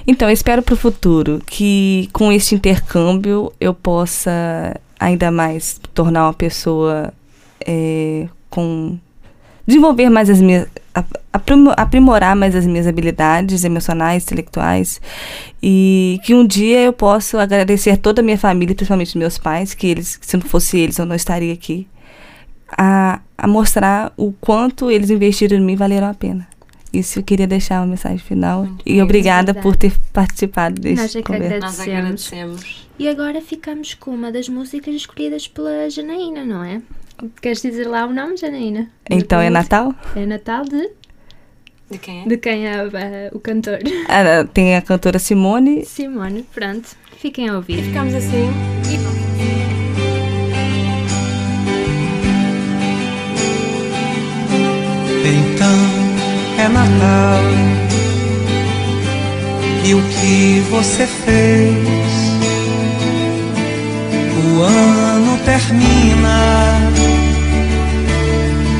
Então, 0.06 0.28
eu 0.28 0.32
espero 0.32 0.62
para 0.62 0.74
o 0.74 0.76
futuro 0.76 1.40
que 1.46 2.08
com 2.12 2.32
este 2.32 2.54
intercâmbio 2.54 3.52
eu 3.60 3.72
possa 3.74 4.76
ainda 4.98 5.30
mais 5.30 5.80
tornar 5.94 6.26
uma 6.26 6.34
pessoa 6.34 7.12
é, 7.66 8.26
com. 8.48 8.98
desenvolver 9.66 10.10
mais 10.10 10.28
as 10.28 10.40
minhas. 10.40 10.66
ap- 10.94 11.20
aprimo- 11.32 11.72
aprimorar 11.76 12.34
mais 12.34 12.54
as 12.56 12.66
minhas 12.66 12.86
habilidades 12.86 13.62
emocionais, 13.64 14.24
intelectuais. 14.24 15.00
E 15.62 16.18
que 16.24 16.34
um 16.34 16.44
dia 16.46 16.80
eu 16.80 16.92
possa 16.92 17.40
agradecer 17.40 17.96
toda 17.96 18.20
a 18.20 18.24
minha 18.24 18.38
família, 18.38 18.74
principalmente 18.74 19.16
meus 19.16 19.38
pais, 19.38 19.72
que 19.74 19.86
eles, 19.86 20.18
se 20.20 20.36
não 20.36 20.44
fosse 20.44 20.78
eles, 20.78 20.98
eu 20.98 21.06
não 21.06 21.14
estaria 21.14 21.52
aqui. 21.52 21.86
A, 22.76 23.20
a 23.36 23.46
mostrar 23.46 24.12
o 24.16 24.32
quanto 24.32 24.90
eles 24.90 25.10
investiram 25.10 25.56
em 25.58 25.60
mim 25.60 25.76
valeram 25.76 26.08
a 26.08 26.14
pena. 26.14 26.46
Isso 26.92 27.18
eu 27.18 27.22
queria 27.22 27.46
deixar 27.46 27.80
uma 27.80 27.86
mensagem 27.86 28.18
final. 28.18 28.64
Muito 28.64 28.82
e 28.84 28.92
bem, 28.94 29.02
obrigada 29.02 29.52
verdade. 29.52 29.62
por 29.62 29.76
ter 29.76 29.92
participado 30.12 30.80
Nós 30.84 30.96
deste 31.00 31.18
é 31.18 31.22
que 31.22 31.26
conversa. 31.26 31.58
Nós 31.60 31.80
Agradecemos. 31.80 32.32
agradecemos. 32.32 32.88
E 32.98 33.08
agora 33.08 33.40
ficamos 33.40 33.94
com 33.94 34.10
uma 34.10 34.30
das 34.32 34.48
músicas 34.48 34.94
escolhidas 34.94 35.46
pela 35.48 35.88
Janaína, 35.88 36.44
não 36.44 36.62
é? 36.64 36.82
Queres 37.40 37.62
dizer 37.62 37.86
lá 37.86 38.06
o 38.06 38.12
nome, 38.12 38.36
Janaína? 38.36 38.90
Então 39.08 39.40
é 39.40 39.48
Natal? 39.50 39.94
É 40.16 40.24
Natal 40.26 40.64
de, 40.64 40.90
De 41.90 41.98
quem 41.98 42.22
é? 42.22 42.26
de 42.26 42.36
quem 42.38 42.66
é 42.66 42.74
a- 42.80 43.30
o 43.32 43.38
cantor? 43.40 43.78
Ah, 44.08 44.44
tem 44.52 44.74
a 44.76 44.82
cantora 44.82 45.18
Simone. 45.18 45.84
Simone, 45.84 46.42
pronto. 46.54 46.88
Fiquem 47.18 47.48
a 47.48 47.56
ouvir. 47.56 47.82
Ficamos 47.84 48.14
assim. 48.14 48.48
Então 48.92 49.29
Natal 56.90 57.42
E 59.84 59.94
o 59.94 60.02
que 60.02 60.64
você 60.70 61.06
fez? 61.06 61.76
O 64.44 64.62
ano 64.62 65.38
termina 65.44 66.90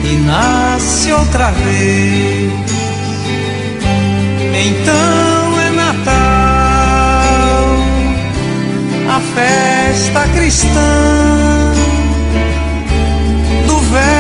E 0.04 0.16
nasce 0.26 1.12
outra 1.12 1.50
vez 1.52 2.52
Então 4.66 5.60
é 5.60 5.70
Natal 5.70 6.14
A 9.08 9.20
festa 9.34 10.28
cristã 10.34 10.80
do 13.66 13.78
velho 13.78 14.19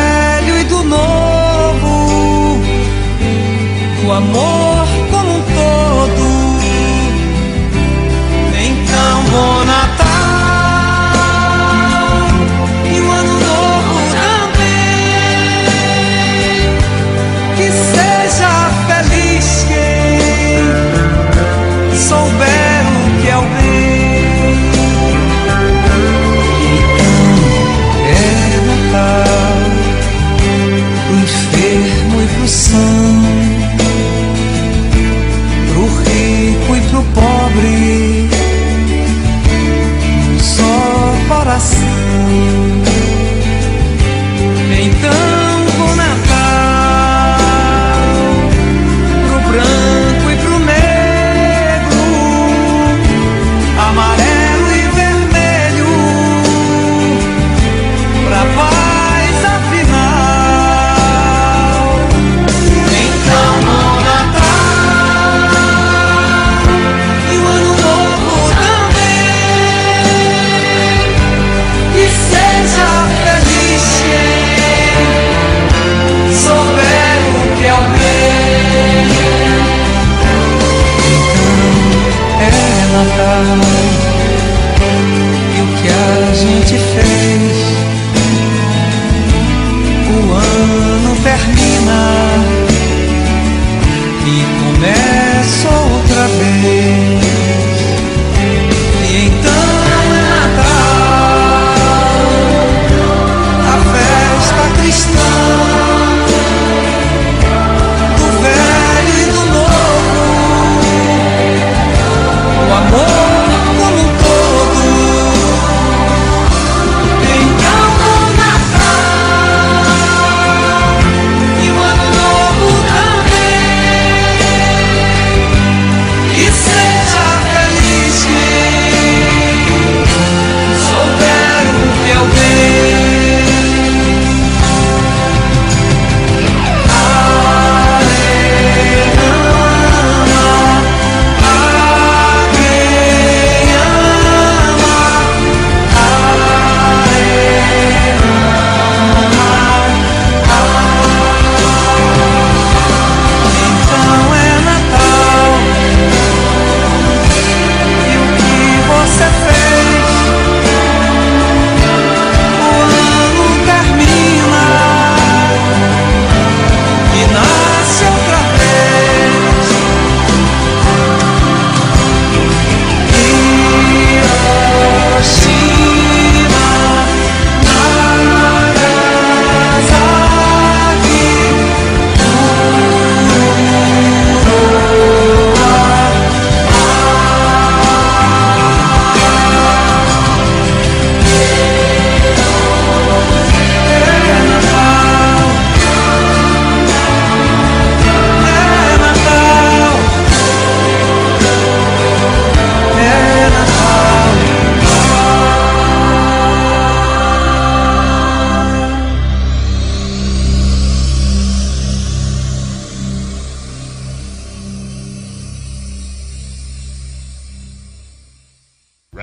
o 4.10 4.12
amor 4.12 4.86
como 5.10 5.30
um 5.30 5.42
todo. 5.42 6.24
Então, 8.58 9.24
bom 9.30 9.64
Natal 9.64 9.89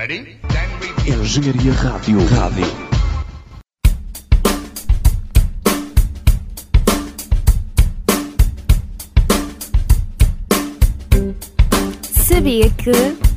Ready? 0.08 0.40
Then 0.48 0.70
we 0.80 1.12
Engenharia 1.12 1.72
Rádio. 1.72 2.18
Rádio. 2.28 2.64
Sabia 12.10 12.70
que. 12.70 13.27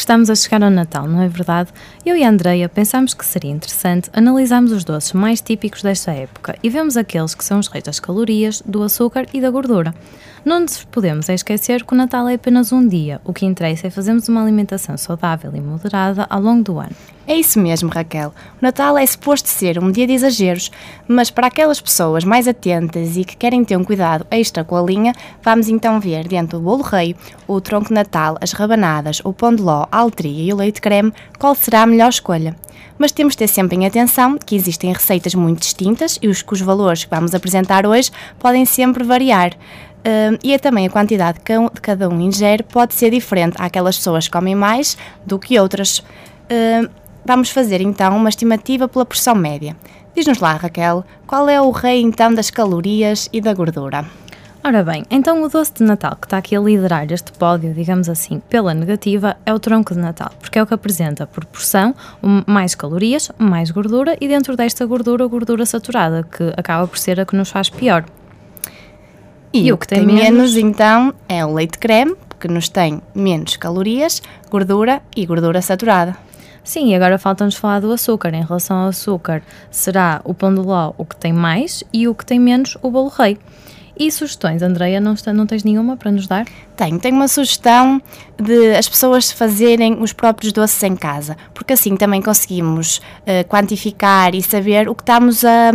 Que 0.00 0.04
estamos 0.04 0.30
a 0.30 0.34
chegar 0.34 0.62
ao 0.62 0.70
Natal, 0.70 1.06
não 1.06 1.20
é 1.20 1.28
verdade? 1.28 1.68
Eu 2.06 2.16
e 2.16 2.24
a 2.24 2.28
Andreia 2.30 2.70
pensamos 2.70 3.12
que 3.12 3.22
seria 3.22 3.50
interessante 3.50 4.08
analisarmos 4.14 4.72
os 4.72 4.82
doces 4.82 5.12
mais 5.12 5.42
típicos 5.42 5.82
desta 5.82 6.10
época 6.10 6.56
e 6.62 6.70
vemos 6.70 6.96
aqueles 6.96 7.34
que 7.34 7.44
são 7.44 7.58
os 7.58 7.68
reis 7.68 7.84
das 7.84 8.00
calorias, 8.00 8.62
do 8.64 8.82
açúcar 8.82 9.26
e 9.34 9.42
da 9.42 9.50
gordura. 9.50 9.94
Não 10.42 10.60
nos 10.60 10.84
podemos 10.86 11.28
esquecer 11.28 11.84
que 11.84 11.92
o 11.92 11.96
Natal 11.96 12.26
é 12.28 12.34
apenas 12.34 12.72
um 12.72 12.88
dia, 12.88 13.20
o 13.26 13.34
que 13.34 13.44
interessa 13.44 13.88
é 13.88 13.90
fazermos 13.90 14.26
uma 14.26 14.40
alimentação 14.40 14.96
saudável 14.96 15.54
e 15.54 15.60
moderada 15.60 16.26
ao 16.30 16.40
longo 16.40 16.64
do 16.64 16.78
ano. 16.78 16.96
É 17.30 17.36
isso 17.36 17.60
mesmo, 17.60 17.88
Raquel. 17.88 18.34
O 18.60 18.60
Natal 18.60 18.98
é 18.98 19.06
suposto 19.06 19.48
ser 19.48 19.78
um 19.78 19.92
dia 19.92 20.04
de 20.04 20.14
exageros, 20.14 20.68
mas 21.06 21.30
para 21.30 21.46
aquelas 21.46 21.80
pessoas 21.80 22.24
mais 22.24 22.48
atentas 22.48 23.16
e 23.16 23.24
que 23.24 23.36
querem 23.36 23.64
ter 23.64 23.76
um 23.76 23.84
cuidado 23.84 24.26
extra 24.32 24.64
com 24.64 24.76
a 24.76 24.82
linha, 24.82 25.14
vamos 25.40 25.68
então 25.68 26.00
ver 26.00 26.26
dentro 26.26 26.58
do 26.58 26.64
bolo 26.64 26.82
rei, 26.82 27.14
o 27.46 27.60
tronco 27.60 27.86
de 27.86 27.94
Natal, 27.94 28.36
as 28.40 28.50
rabanadas, 28.50 29.20
o 29.22 29.32
pão 29.32 29.54
de 29.54 29.62
ló, 29.62 29.86
a 29.92 29.98
altria 29.98 30.42
e 30.42 30.52
o 30.52 30.56
leite 30.56 30.80
creme, 30.80 31.12
qual 31.38 31.54
será 31.54 31.82
a 31.82 31.86
melhor 31.86 32.08
escolha. 32.08 32.56
Mas 32.98 33.12
temos 33.12 33.34
de 33.34 33.38
ter 33.38 33.46
sempre 33.46 33.76
em 33.76 33.86
atenção 33.86 34.36
que 34.36 34.56
existem 34.56 34.92
receitas 34.92 35.32
muito 35.32 35.60
distintas 35.60 36.18
e 36.20 36.26
os 36.26 36.42
cujos 36.42 36.66
valores 36.66 37.04
que 37.04 37.10
vamos 37.14 37.32
apresentar 37.32 37.86
hoje 37.86 38.10
podem 38.40 38.64
sempre 38.64 39.04
variar. 39.04 39.52
Hum, 40.04 40.36
e 40.42 40.52
é 40.52 40.58
também 40.58 40.84
a 40.84 40.90
quantidade 40.90 41.38
que 41.38 41.54
cada 41.80 42.08
um 42.08 42.20
ingere 42.20 42.64
pode 42.64 42.92
ser 42.92 43.10
diferente. 43.12 43.54
Aquelas 43.56 43.96
pessoas 43.96 44.26
que 44.26 44.32
comem 44.32 44.56
mais 44.56 44.98
do 45.24 45.38
que 45.38 45.60
outras. 45.60 46.02
Hum, 46.50 46.88
vamos 47.24 47.50
fazer 47.50 47.80
então 47.80 48.16
uma 48.16 48.28
estimativa 48.28 48.88
pela 48.88 49.04
porção 49.04 49.34
média. 49.34 49.76
Diz-nos 50.14 50.38
lá, 50.38 50.54
Raquel, 50.54 51.04
qual 51.26 51.48
é 51.48 51.60
o 51.60 51.70
rei 51.70 52.00
então 52.00 52.34
das 52.34 52.50
calorias 52.50 53.28
e 53.32 53.40
da 53.40 53.54
gordura? 53.54 54.04
Ora 54.62 54.84
bem, 54.84 55.04
então 55.10 55.42
o 55.42 55.48
doce 55.48 55.72
de 55.72 55.84
Natal 55.84 56.14
que 56.16 56.26
está 56.26 56.36
aqui 56.36 56.54
a 56.54 56.60
liderar 56.60 57.10
este 57.10 57.32
pódio, 57.32 57.72
digamos 57.72 58.10
assim, 58.10 58.40
pela 58.40 58.74
negativa, 58.74 59.36
é 59.46 59.54
o 59.54 59.58
tronco 59.58 59.94
de 59.94 60.00
Natal, 60.00 60.30
porque 60.38 60.58
é 60.58 60.62
o 60.62 60.66
que 60.66 60.74
apresenta 60.74 61.26
por 61.26 61.46
porção 61.46 61.94
mais 62.46 62.74
calorias, 62.74 63.30
mais 63.38 63.70
gordura 63.70 64.18
e 64.20 64.28
dentro 64.28 64.56
desta 64.56 64.84
gordura, 64.84 65.26
gordura 65.26 65.64
saturada, 65.64 66.24
que 66.24 66.52
acaba 66.58 66.86
por 66.86 66.98
ser 66.98 67.18
a 67.18 67.24
que 67.24 67.34
nos 67.34 67.48
faz 67.48 67.70
pior. 67.70 68.04
E, 69.50 69.72
o 69.72 69.78
que 69.78 69.88
tem 69.88 70.04
menos, 70.04 70.56
então, 70.56 71.14
é 71.26 71.44
o 71.44 71.54
leite 71.54 71.78
creme, 71.78 72.14
que 72.38 72.46
nos 72.46 72.68
tem 72.68 73.00
menos 73.14 73.56
calorias, 73.56 74.22
gordura 74.50 75.02
e 75.16 75.24
gordura 75.24 75.62
saturada. 75.62 76.16
Sim, 76.62 76.90
e 76.90 76.94
agora 76.94 77.18
falta-nos 77.18 77.56
falar 77.56 77.80
do 77.80 77.92
açúcar. 77.92 78.34
Em 78.34 78.42
relação 78.42 78.76
ao 78.76 78.88
açúcar, 78.88 79.42
será 79.70 80.20
o 80.24 80.34
pão 80.34 80.54
de 80.54 80.60
ló 80.60 80.92
o 80.96 81.04
que 81.04 81.16
tem 81.16 81.32
mais 81.32 81.82
e 81.92 82.06
o 82.06 82.14
que 82.14 82.24
tem 82.24 82.38
menos, 82.38 82.76
o 82.82 82.90
bolo 82.90 83.08
rei. 83.08 83.38
E 84.00 84.10
sugestões, 84.10 84.62
Andreia, 84.62 84.98
não, 84.98 85.14
não 85.34 85.46
tens 85.46 85.62
nenhuma 85.62 85.94
para 85.94 86.10
nos 86.10 86.26
dar? 86.26 86.46
Tenho, 86.74 86.98
tenho 86.98 87.16
uma 87.16 87.28
sugestão 87.28 88.00
de 88.42 88.74
as 88.74 88.88
pessoas 88.88 89.30
fazerem 89.30 90.00
os 90.00 90.14
próprios 90.14 90.54
doces 90.54 90.82
em 90.82 90.96
casa, 90.96 91.36
porque 91.52 91.74
assim 91.74 91.94
também 91.96 92.22
conseguimos 92.22 93.02
eh, 93.26 93.44
quantificar 93.44 94.34
e 94.34 94.40
saber 94.40 94.88
o 94.88 94.94
que 94.94 95.02
estamos 95.02 95.44
a, 95.44 95.70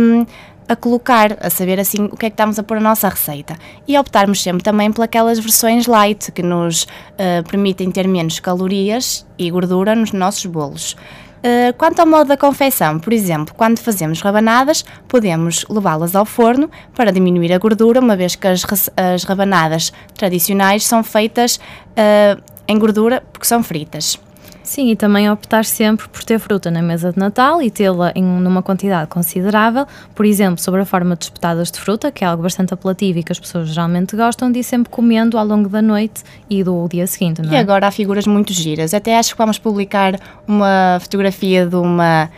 a 0.68 0.76
colocar, 0.76 1.36
a 1.40 1.50
saber 1.50 1.78
assim 1.78 2.04
o 2.04 2.16
que 2.16 2.26
é 2.26 2.30
que 2.30 2.34
estamos 2.34 2.58
a 2.58 2.62
pôr 2.62 2.80
na 2.80 2.90
nossa 2.90 3.08
receita. 3.08 3.56
E 3.86 3.98
optarmos 3.98 4.42
sempre 4.42 4.62
também 4.62 4.90
pelas 4.92 5.38
versões 5.38 5.86
light, 5.86 6.32
que 6.32 6.42
nos 6.42 6.86
eh, 7.18 7.42
permitem 7.42 7.90
ter 7.90 8.06
menos 8.08 8.40
calorias 8.40 9.26
e 9.38 9.50
gordura 9.50 9.94
nos 9.94 10.12
nossos 10.12 10.46
bolos. 10.46 10.96
Uh, 11.36 11.72
quanto 11.76 12.00
ao 12.00 12.06
modo 12.06 12.28
da 12.28 12.36
confecção, 12.36 12.98
por 12.98 13.12
exemplo, 13.12 13.54
quando 13.54 13.78
fazemos 13.78 14.20
rabanadas, 14.20 14.84
podemos 15.06 15.64
levá-las 15.68 16.16
ao 16.16 16.24
forno 16.24 16.68
para 16.92 17.12
diminuir 17.12 17.52
a 17.52 17.58
gordura, 17.58 18.00
uma 18.00 18.16
vez 18.16 18.34
que 18.34 18.48
as, 18.48 18.64
as 18.96 19.22
rabanadas 19.22 19.92
tradicionais 20.14 20.84
são 20.84 21.04
feitas 21.04 21.56
uh, 21.56 22.42
em 22.66 22.76
gordura 22.76 23.22
porque 23.32 23.46
são 23.46 23.62
fritas. 23.62 24.18
Sim, 24.66 24.90
e 24.90 24.96
também 24.96 25.30
optar 25.30 25.64
sempre 25.64 26.08
por 26.08 26.24
ter 26.24 26.38
fruta 26.40 26.70
na 26.70 26.82
mesa 26.82 27.12
de 27.12 27.18
Natal 27.18 27.62
e 27.62 27.70
tê-la 27.70 28.12
em 28.16 28.22
numa 28.22 28.62
quantidade 28.62 29.08
considerável, 29.08 29.86
por 30.14 30.26
exemplo, 30.26 30.60
sobre 30.60 30.80
a 30.80 30.84
forma 30.84 31.14
de 31.16 31.24
espetadas 31.24 31.70
de 31.70 31.78
fruta, 31.78 32.10
que 32.10 32.24
é 32.24 32.26
algo 32.26 32.42
bastante 32.42 32.74
apelativo 32.74 33.20
e 33.20 33.22
que 33.22 33.30
as 33.30 33.38
pessoas 33.38 33.68
geralmente 33.68 34.16
gostam 34.16 34.50
de 34.50 34.58
ir 34.58 34.64
sempre 34.64 34.90
comendo 34.90 35.38
ao 35.38 35.46
longo 35.46 35.68
da 35.68 35.80
noite 35.80 36.24
e 36.50 36.64
do 36.64 36.88
dia 36.88 37.06
seguinte, 37.06 37.40
não 37.40 37.52
E 37.52 37.54
é? 37.56 37.60
agora 37.60 37.86
há 37.86 37.90
figuras 37.92 38.26
muito 38.26 38.52
giras. 38.52 38.92
Até 38.92 39.16
acho 39.16 39.32
que 39.32 39.38
vamos 39.38 39.58
publicar 39.58 40.18
uma 40.48 40.98
fotografia 41.00 41.64
de 41.64 41.76
uma 41.76 42.28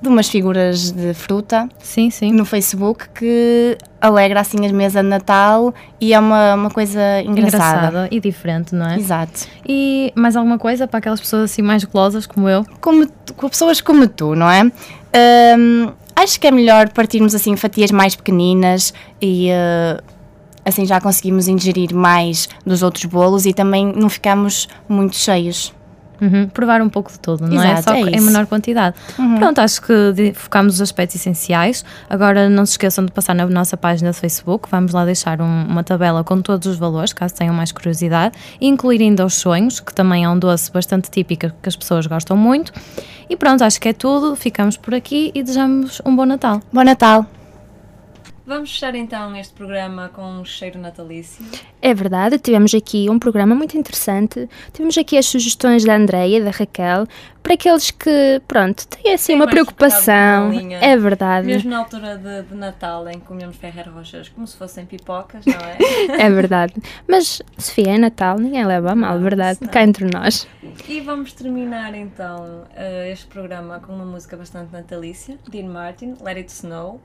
de 0.00 0.08
umas 0.08 0.28
figuras 0.28 0.90
de 0.90 1.12
fruta 1.12 1.68
Sim, 1.78 2.10
sim. 2.10 2.32
no 2.32 2.44
Facebook 2.44 3.08
que 3.10 3.76
alegra 4.00 4.40
assim 4.40 4.66
a 4.66 4.72
mesa 4.72 5.02
de 5.02 5.08
Natal 5.08 5.74
e 6.00 6.14
é 6.14 6.18
uma, 6.18 6.54
uma 6.54 6.70
coisa 6.70 7.00
engraçada. 7.22 7.88
Engraçada 7.88 8.08
e 8.10 8.20
diferente, 8.20 8.74
não 8.74 8.88
é? 8.88 8.96
Exato. 8.96 9.46
E 9.68 10.12
mais 10.16 10.36
alguma 10.36 10.58
coisa 10.58 10.88
para 10.88 10.98
aquelas 10.98 11.20
pessoas 11.20 11.50
assim 11.50 11.62
mais 11.62 11.84
golosas 11.84 12.26
como 12.26 12.48
eu? 12.48 12.64
Como, 12.80 13.06
com 13.36 13.48
pessoas 13.48 13.80
como 13.80 14.08
tu, 14.08 14.34
não 14.34 14.50
é? 14.50 14.64
Hum, 14.64 15.92
acho 16.16 16.40
que 16.40 16.46
é 16.46 16.50
melhor 16.50 16.88
partirmos 16.90 17.34
assim 17.34 17.56
fatias 17.56 17.90
mais 17.90 18.16
pequeninas 18.16 18.94
e 19.20 19.48
eh, 19.50 20.00
assim 20.64 20.86
já 20.86 21.00
conseguimos 21.00 21.48
ingerir 21.48 21.94
mais 21.94 22.48
dos 22.64 22.82
outros 22.82 23.04
bolos 23.04 23.46
e 23.46 23.52
também 23.52 23.92
não 23.94 24.08
ficamos 24.08 24.68
muito 24.88 25.16
cheios. 25.16 25.74
Uhum, 26.20 26.48
Provar 26.48 26.82
um 26.82 26.88
pouco 26.88 27.10
de 27.10 27.18
tudo, 27.18 27.46
não 27.48 27.62
é? 27.62 27.72
Exato, 27.72 27.82
Só 27.90 27.94
é 27.94 28.00
em 28.00 28.20
menor 28.20 28.46
quantidade. 28.46 28.96
Pronto, 29.38 29.58
acho 29.60 29.80
que 29.82 30.32
focámos 30.34 30.74
os 30.74 30.80
aspectos 30.80 31.16
essenciais. 31.16 31.84
Agora 32.08 32.48
não 32.48 32.66
se 32.66 32.72
esqueçam 32.72 33.04
de 33.06 33.12
passar 33.12 33.34
na 33.34 33.46
nossa 33.46 33.76
página 33.76 34.10
de 34.10 34.16
Facebook. 34.18 34.68
Vamos 34.70 34.92
lá 34.92 35.04
deixar 35.04 35.40
um- 35.40 35.64
uma 35.66 35.82
tabela 35.82 36.22
com 36.22 36.40
todos 36.42 36.66
os 36.66 36.76
valores, 36.76 37.12
caso 37.12 37.34
tenham 37.34 37.54
mais 37.54 37.72
curiosidade. 37.72 38.34
Incluir 38.60 39.00
ainda 39.02 39.24
os 39.24 39.34
sonhos, 39.34 39.80
que 39.80 39.94
também 39.94 40.24
é 40.24 40.28
um 40.28 40.38
doce 40.38 40.70
bastante 40.70 41.10
típico 41.10 41.50
que 41.62 41.68
as 41.68 41.76
pessoas 41.76 42.06
gostam 42.06 42.36
muito. 42.36 42.72
E 43.28 43.36
pronto, 43.36 43.62
acho 43.64 43.80
que 43.80 43.88
é 43.88 43.92
tudo. 43.92 44.34
Ficamos 44.36 44.76
por 44.76 44.94
aqui 44.94 45.30
e 45.34 45.42
desejamos 45.42 46.02
um 46.04 46.14
bom 46.14 46.26
Natal. 46.26 46.60
Bom 46.72 46.82
Natal! 46.84 47.24
Vamos 48.50 48.72
fechar 48.72 48.96
então 48.96 49.36
este 49.36 49.54
programa 49.54 50.08
com 50.08 50.24
um 50.24 50.44
cheiro 50.44 50.76
natalício. 50.76 51.46
É 51.80 51.94
verdade, 51.94 52.36
tivemos 52.36 52.74
aqui 52.74 53.08
um 53.08 53.16
programa 53.16 53.54
muito 53.54 53.78
interessante. 53.78 54.48
Tivemos 54.72 54.98
aqui 54.98 55.16
as 55.16 55.26
sugestões 55.26 55.84
da 55.84 55.94
Andreia 55.94 56.42
da 56.42 56.50
Raquel 56.50 57.06
para 57.44 57.54
aqueles 57.54 57.92
que, 57.92 58.42
pronto, 58.48 58.88
têm 58.88 59.14
assim 59.14 59.26
Sim, 59.26 59.34
uma 59.36 59.46
preocupação. 59.46 60.50
É 60.80 60.96
verdade. 60.96 61.46
Mesmo 61.46 61.70
na 61.70 61.78
altura 61.78 62.18
de, 62.18 62.48
de 62.48 62.54
Natal, 62.56 63.08
em 63.08 63.20
que 63.20 63.26
comemos 63.26 63.54
Ferreiro 63.54 63.92
Rochas 63.92 64.28
como 64.28 64.44
se 64.48 64.56
fossem 64.56 64.84
pipocas, 64.84 65.46
não 65.46 65.54
é? 65.54 65.78
É 66.26 66.28
verdade. 66.28 66.74
Mas, 67.06 67.40
Sofia, 67.56 67.94
é 67.94 67.98
Natal, 67.98 68.36
ninguém 68.36 68.66
leva 68.66 68.90
a 68.90 68.94
mal, 68.96 69.14
Não, 69.14 69.22
verdade? 69.22 69.60
não. 69.62 69.68
Cá 69.68 69.84
entre 69.84 70.10
nós. 70.12 70.48
e 70.88 71.00
vamos 71.00 71.32
terminar 71.34 71.94
então 71.94 72.64
eh, 72.74 73.12
este 73.12 73.26
programa 73.26 73.78
com 73.78 73.92
uma 73.92 74.04
música 74.04 74.36
bastante 74.36 74.72
natalícia, 74.72 75.38
Dean 75.48 75.68
Martin, 75.68 76.16
Let 76.20 76.36
It 76.36 76.50
Snow. 76.50 77.00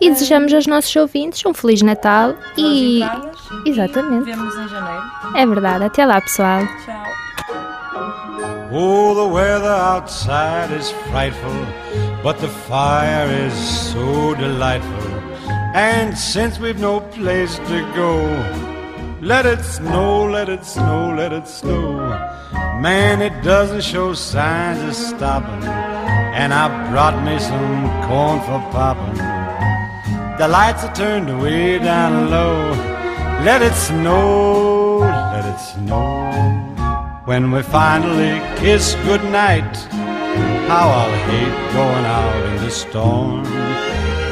E 0.00 0.08
desejamos 0.08 0.52
aos 0.54 0.66
nossos 0.66 0.94
ouvintes 0.96 1.44
um 1.44 1.52
Feliz 1.52 1.82
Natal 1.82 2.34
e. 2.56 3.02
entradas 3.02 3.40
Exatamente. 3.66 4.30
E 4.30 4.32
vemos 4.32 4.54
em 4.56 4.68
janeiro. 4.68 5.02
É 5.34 5.46
verdade. 5.46 5.84
Até 5.84 6.06
lá, 6.06 6.20
pessoal. 6.20 6.62
Tchau. 6.84 7.00
Oh, 8.72 9.14
the 9.14 9.34
weather 9.34 9.68
outside 9.68 10.70
is 10.72 10.92
frightful, 11.10 11.50
but 12.22 12.38
the 12.38 12.48
fire 12.48 13.28
is 13.46 13.52
so 13.52 14.34
delightful. 14.36 15.10
And 15.74 16.16
since 16.16 16.60
we've 16.60 16.78
no 16.78 17.00
place 17.00 17.58
to 17.58 17.92
go, 17.96 18.16
let 19.20 19.44
it 19.44 19.62
snow, 19.64 20.24
let 20.30 20.48
it 20.48 20.64
snow, 20.64 21.12
let 21.16 21.32
it 21.32 21.48
snow. 21.48 21.98
Man, 22.80 23.20
it 23.20 23.42
doesn't 23.42 23.82
show 23.82 24.14
signs 24.14 24.82
of 24.82 24.94
stopping. 24.94 25.68
And 26.32 26.54
I 26.54 26.90
brought 26.90 27.22
me 27.24 27.38
some 27.40 27.90
corn 28.06 28.40
for 28.42 28.60
popping. 28.70 29.39
The 30.40 30.48
lights 30.48 30.84
are 30.84 30.94
turned 30.94 31.42
way 31.42 31.78
down 31.78 32.30
low. 32.30 32.70
Let 33.44 33.60
it 33.60 33.74
snow, 33.74 35.00
let 35.00 35.44
it 35.44 35.60
snow. 35.60 36.30
When 37.26 37.50
we 37.50 37.60
finally 37.60 38.40
kiss 38.56 38.94
goodnight, 39.04 39.76
how 40.66 40.88
I'll 40.88 41.18
hate 41.28 41.74
going 41.74 42.06
out 42.06 42.46
in 42.46 42.56
the 42.64 42.70
storm. 42.70 43.42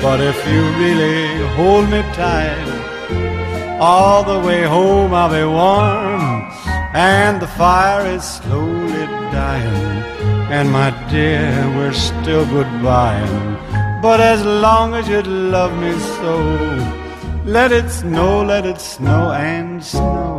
But 0.01 0.21
if 0.23 0.39
you 0.49 0.63
really 0.81 1.47
hold 1.57 1.91
me 1.91 2.01
tight, 2.17 3.79
all 3.79 4.25
the 4.25 4.41
way 4.47 4.63
home 4.63 5.13
I'll 5.13 5.29
be 5.29 5.45
warm. 5.45 6.51
And 6.95 7.39
the 7.39 7.49
fire 7.49 8.07
is 8.07 8.25
slowly 8.25 9.05
dying. 9.31 10.03
And 10.51 10.73
my 10.73 10.89
dear, 11.11 11.53
we're 11.77 11.93
still 11.93 12.47
goodbying. 12.47 13.68
But 14.01 14.21
as 14.21 14.45
long 14.45 14.95
as 14.95 15.09
you 15.09 15.23
love 15.23 15.77
me 15.77 15.93
so, 15.99 16.37
let 17.45 17.73
it 17.73 17.91
snow, 17.91 18.45
let 18.45 18.65
it 18.65 18.81
snow 18.81 19.33
and 19.33 19.85
snow. 19.85 20.39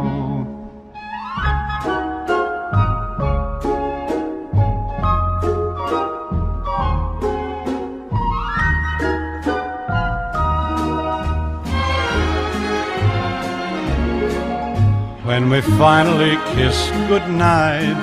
When 15.26 15.50
we 15.50 15.60
finally 15.78 16.38
kiss 16.56 16.90
goodnight, 17.10 17.98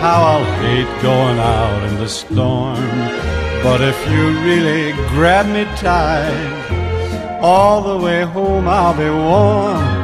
how 0.00 0.22
I'll 0.22 0.44
hate 0.62 1.02
going 1.02 1.38
out 1.40 1.82
in 1.88 1.96
the 1.96 2.08
storm. 2.08 3.41
But 3.62 3.80
if 3.80 3.98
you 4.10 4.22
really 4.42 4.92
grab 5.14 5.46
me 5.46 5.64
tight, 5.76 7.40
all 7.40 7.80
the 7.80 7.96
way 8.04 8.22
home 8.22 8.66
I'll 8.66 8.96
be 8.96 9.08
warm. 9.08 10.02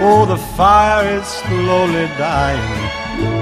Oh, 0.00 0.26
the 0.26 0.36
fire 0.36 1.18
is 1.18 1.26
slowly 1.26 2.06
dying, 2.18 2.70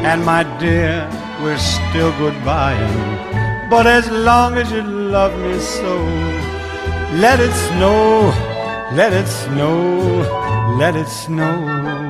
and 0.06 0.24
my 0.24 0.44
dear, 0.58 1.08
we're 1.42 1.58
still 1.58 2.12
goodbying. 2.12 3.68
But 3.68 3.88
as 3.88 4.08
long 4.08 4.54
as 4.56 4.70
you 4.70 4.82
love 4.82 5.36
me 5.38 5.58
so, 5.58 5.96
let 7.24 7.40
it 7.40 7.52
snow, 7.68 8.32
let 8.92 9.12
it 9.12 9.26
snow, 9.26 10.76
let 10.78 10.94
it 10.94 11.08
snow. 11.08 12.05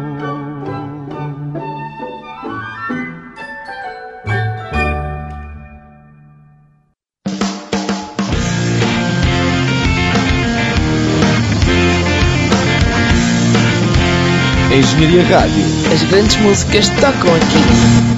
Engenharia 14.76 15.22
Rádio. 15.22 15.64
As 15.90 16.02
grandes 16.02 16.36
músicas 16.36 16.88
tocam 16.90 17.34
aqui. 17.34 18.15